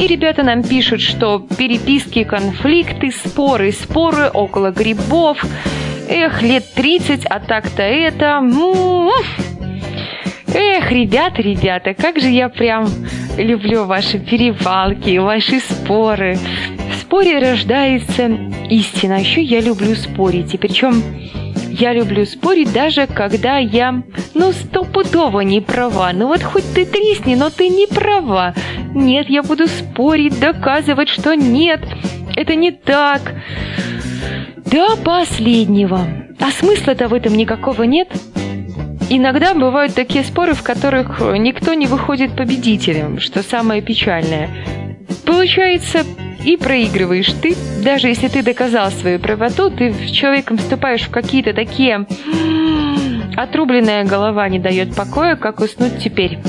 [0.00, 5.44] И ребята нам пишут, что переписки, конфликты, споры, споры около грибов.
[6.08, 8.42] Эх, лет 30, а так-то это...
[10.54, 12.88] Эх, ребята, ребята, как же я прям
[13.42, 16.38] люблю ваши перевалки, ваши споры.
[16.90, 18.26] В споре рождается
[18.68, 19.16] истина.
[19.16, 20.54] А Еще я люблю спорить.
[20.54, 21.02] И причем
[21.70, 24.02] я люблю спорить даже когда я,
[24.34, 26.10] ну, стопудово не права.
[26.12, 28.54] Ну вот хоть ты тресни, но ты не права.
[28.94, 31.80] Нет, я буду спорить, доказывать, что нет,
[32.36, 33.34] это не так.
[34.56, 36.00] До последнего.
[36.40, 38.08] А смысла-то в этом никакого нет.
[39.10, 44.50] Иногда бывают такие споры, в которых никто не выходит победителем, что самое печальное.
[45.24, 46.04] Получается,
[46.44, 51.52] и проигрываешь ты, даже если ты доказал свою правоту, ты с человеком вступаешь в какие-то
[51.52, 52.06] такие...
[53.36, 56.40] Отрубленная голова не дает покоя, как уснуть теперь.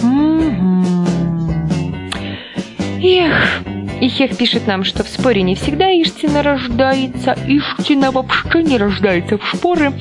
[3.01, 3.61] Эх,
[4.01, 9.43] Ихех пишет нам, что в споре не всегда истина рождается, истина вообще не рождается в
[9.53, 9.91] споры.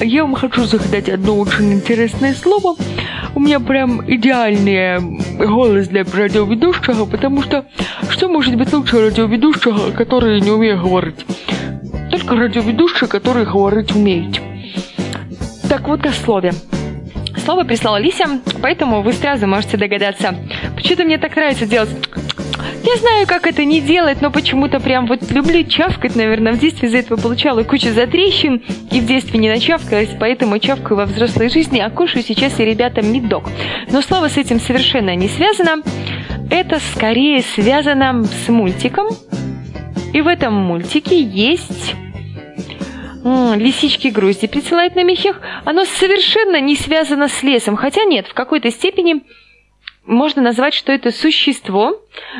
[0.00, 2.76] Я вам хочу загадать одно очень интересное слово.
[3.34, 7.66] У меня прям идеальный голос для радиоведущего, потому что
[8.08, 11.26] что может быть лучше радиоведущего, который не умеет говорить?
[12.10, 14.40] Только радиоведущий, который говорить умеет.
[15.68, 16.52] Так вот о слове.
[17.44, 20.34] Слово прислала Лися, поэтому вы сразу можете догадаться.
[20.76, 21.90] Почему-то мне так нравится делать
[22.84, 26.52] я знаю, как это не делать, но почему-то прям вот люблю чавкать, наверное.
[26.52, 31.06] В детстве из-за этого получала кучу затрещин, и в детстве не начавкалась, поэтому чавкаю во
[31.06, 33.48] взрослой жизни, а кушаю сейчас и ребятам миддог.
[33.90, 35.82] Но слово с этим совершенно не связано.
[36.50, 39.08] Это скорее связано с мультиком.
[40.12, 41.94] И в этом мультике есть
[43.24, 47.76] лисички грузди присылает на мехех, оно совершенно не связано с лесом.
[47.76, 49.22] Хотя нет, в какой-то степени
[50.04, 51.96] можно назвать, что это существо,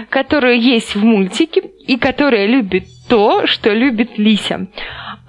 [0.09, 4.67] которое есть в мультике и которое любит то, что любит Лися.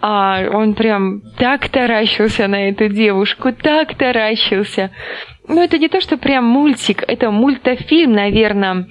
[0.01, 4.91] А он прям так таращился на эту девушку, так таращился.
[5.47, 8.87] Ну, это не то, что прям мультик, это мультофильм, наверное,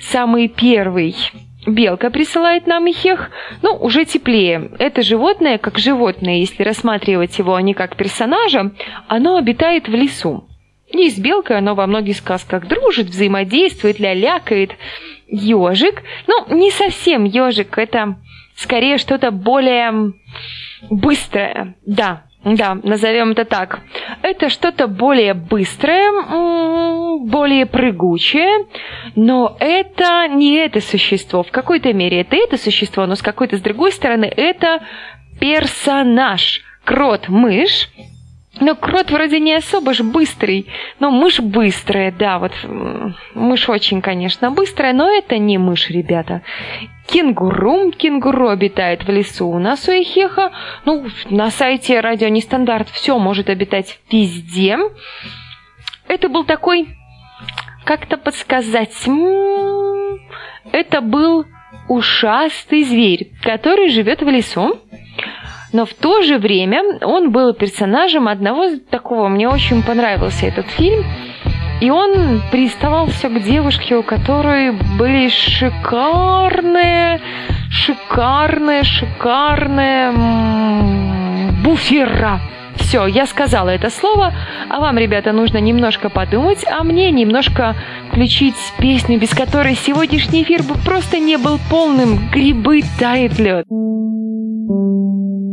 [0.00, 1.14] самый первый.
[1.66, 3.30] Белка присылает нам ихех,
[3.62, 4.70] ну, уже теплее.
[4.78, 8.72] Это животное, как животное, если рассматривать его а не как персонажа,
[9.08, 10.49] оно обитает в лесу.
[10.92, 14.72] И с белкой оно во многих сказках дружит, взаимодействует, лялякает.
[15.28, 18.16] Ежик, ну, не совсем ежик, это
[18.56, 20.12] скорее что-то более
[20.90, 21.76] быстрое.
[21.86, 23.80] Да, да, назовем это так.
[24.22, 26.10] Это что-то более быстрое,
[27.20, 28.66] более прыгучее,
[29.14, 31.42] но это не это существо.
[31.42, 34.80] В какой-то мере это это существо, но с какой-то с другой стороны это
[35.38, 36.62] персонаж.
[36.84, 37.88] Крот-мышь.
[38.58, 40.66] Но крот вроде не особо ж быстрый.
[40.98, 42.52] Но мышь быстрая, да, вот
[43.34, 46.42] мышь очень, конечно, быстрая, но это не мышь, ребята.
[47.06, 50.52] Кенгуру, кенгуру обитает в лесу у нас у Эхеха.
[50.84, 54.78] Ну, на сайте Радио Нестандарт все может обитать везде.
[56.08, 56.88] Это был такой,
[57.84, 58.94] как-то подсказать,
[60.72, 61.46] это был
[61.88, 64.80] ушастый зверь, который живет в лесу.
[65.72, 71.04] Но в то же время он был персонажем одного такого, мне очень понравился этот фильм.
[71.80, 77.20] И он приставал все к девушке, у которой были шикарные,
[77.70, 80.12] шикарные, шикарные
[81.64, 82.40] буфера.
[82.76, 84.34] Все, я сказала это слово,
[84.68, 87.76] а вам, ребята, нужно немножко подумать, а мне немножко
[88.08, 93.64] включить песню, без которой сегодняшний эфир бы просто не был полным «Грибы тает лед».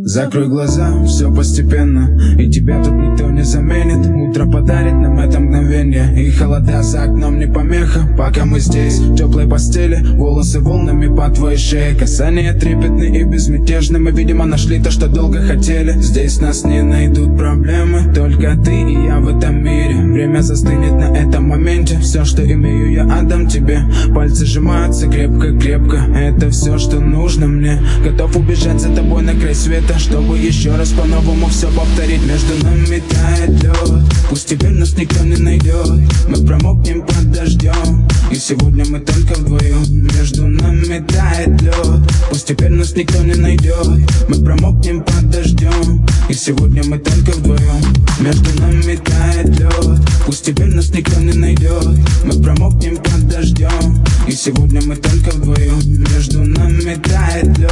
[0.03, 4.07] Закрой глаза, все постепенно И тебя тут никто не заменит.
[4.07, 8.07] Утро подарит нам это мгновение И холода за окном не помеха.
[8.17, 11.95] Пока мы здесь, в теплой постели Волосы волнами по твоей шее.
[11.95, 15.93] Касания трепетные и безмятежны Мы, видимо, нашли то, что долго хотели.
[15.99, 19.95] Здесь нас не найдут проблемы Только ты и я в этом мире.
[19.95, 23.81] Время застынет на этом моменте Все, что имею, я отдам тебе.
[24.13, 27.79] Пальцы сжимаются крепко-крепко Это все, что нужно мне.
[28.03, 32.23] Готов убежать за тобой на край света чтобы еще раз по-новому все повторить.
[32.23, 35.87] Между нами тает лед Пусть теперь нас никто не найдет
[36.27, 42.71] Мы промокнем под дождем И сегодня мы только вдвоем Между нами тает лед Пусть теперь
[42.71, 43.87] нас никто не найдет
[44.27, 47.81] Мы промокнем под дождем И сегодня мы только вдвоем
[48.19, 51.87] Между нами тает лед Пусть теперь нас никто не найдет
[52.25, 55.79] Мы промокнем под дождем И сегодня мы только вдвоем
[56.13, 57.71] Между нами тает лед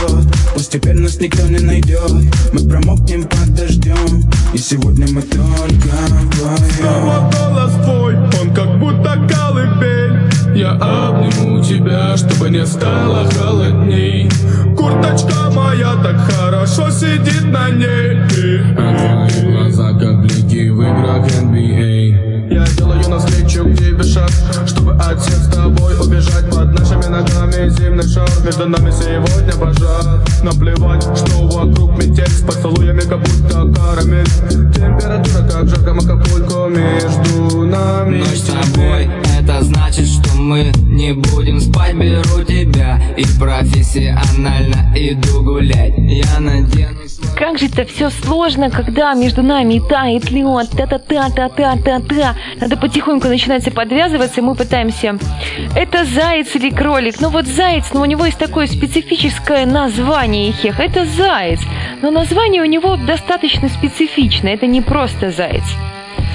[0.53, 2.04] Пусть теперь нас никто не найдет
[2.53, 9.15] мы промокнем под дождем И сегодня мы только вдвоем Снова голос твой, он как будто
[9.27, 14.29] колыбель Я обниму тебя, чтобы не стало холодней.
[14.77, 18.19] Курточка моя так хорошо сидит на ней.
[18.77, 24.29] А твои глаза как блики в играх NBA Я делаю навстречу к тебе шаг
[24.99, 27.69] от всех с тобой убежать Под нашими ногами.
[27.69, 30.21] Зимний шар Между нами сегодня пожар.
[30.43, 34.27] Наплевать, что вокруг метель С поцелуями как будто карамель.
[34.73, 38.19] Температура как жарко Акапулько Между нами.
[38.19, 45.41] Ночь с тобой, это значит, что мы не будем спать Беру тебя и профессионально иду
[45.41, 46.99] гулять Я надену
[47.35, 52.35] как же это все сложно, когда между нами тает лед, та-та-та-та-та-та-та.
[52.61, 55.17] Надо потихоньку начинать подвязываться, и мы пытаемся.
[55.75, 57.19] Это заяц или кролик?
[57.19, 60.79] Ну вот заяц, но у него есть такое специфическое название, Хех.
[60.79, 61.59] Это заяц.
[62.01, 64.53] Но название у него достаточно специфичное.
[64.53, 65.65] Это не просто заяц.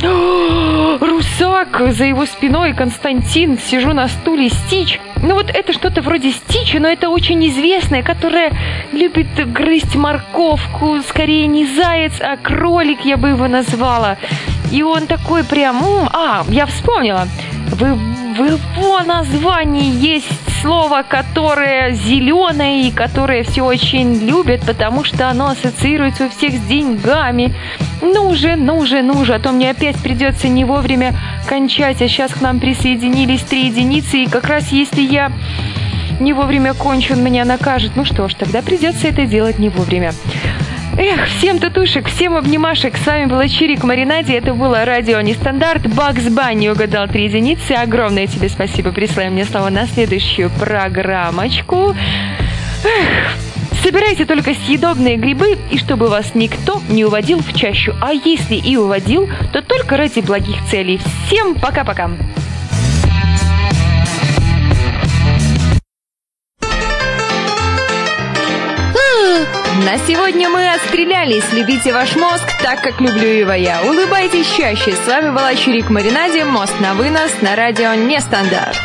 [1.01, 4.99] Русак за его спиной Константин, сижу на стуле Стич.
[5.23, 8.53] Ну вот это что-то вроде Стича, но это очень известное, которое
[8.93, 11.01] любит грызть морковку.
[11.07, 14.17] Скорее не заяц, а кролик я бы его назвала.
[14.71, 15.83] И он такой прям...
[16.12, 17.27] А, я вспомнила.
[17.73, 17.83] В,
[18.37, 20.29] в его названии есть
[20.61, 26.61] слово, которое зеленое и которое все очень любят, потому что оно ассоциируется у всех с
[26.66, 27.55] деньгами.
[28.03, 31.14] Ну уже, ну уже, ну уже, а то мне опять придется не вовремя
[31.47, 35.33] кончать, а сейчас к нам присоединились три единицы, и как раз если я
[36.21, 37.93] не вовремя кончу, он меня накажет.
[37.97, 40.12] Ну что ж, тогда придется это делать не вовремя.
[40.97, 42.97] Эх, всем татушек, всем обнимашек.
[42.97, 44.32] С вами была Чирик Маринади.
[44.32, 45.86] Это было радио Нестандарт.
[45.95, 47.72] Бакс Банни угадал три единицы.
[47.72, 48.93] Огромное тебе спасибо.
[48.93, 51.95] Присылай мне слово на следующую программочку.
[52.84, 53.36] Эх,
[53.82, 57.95] Собирайте только съедобные грибы, и чтобы вас никто не уводил в чащу.
[58.03, 61.01] А если и уводил, то только ради благих целей.
[61.26, 62.11] Всем пока-пока!
[69.79, 71.45] На сегодня мы отстрелялись.
[71.53, 73.83] Любите ваш мозг так, как люблю его я.
[73.83, 74.93] Улыбайтесь чаще.
[74.93, 76.45] С вами была Чурик Маринаде.
[76.45, 78.77] Мост на вынос на радио Нестандарт.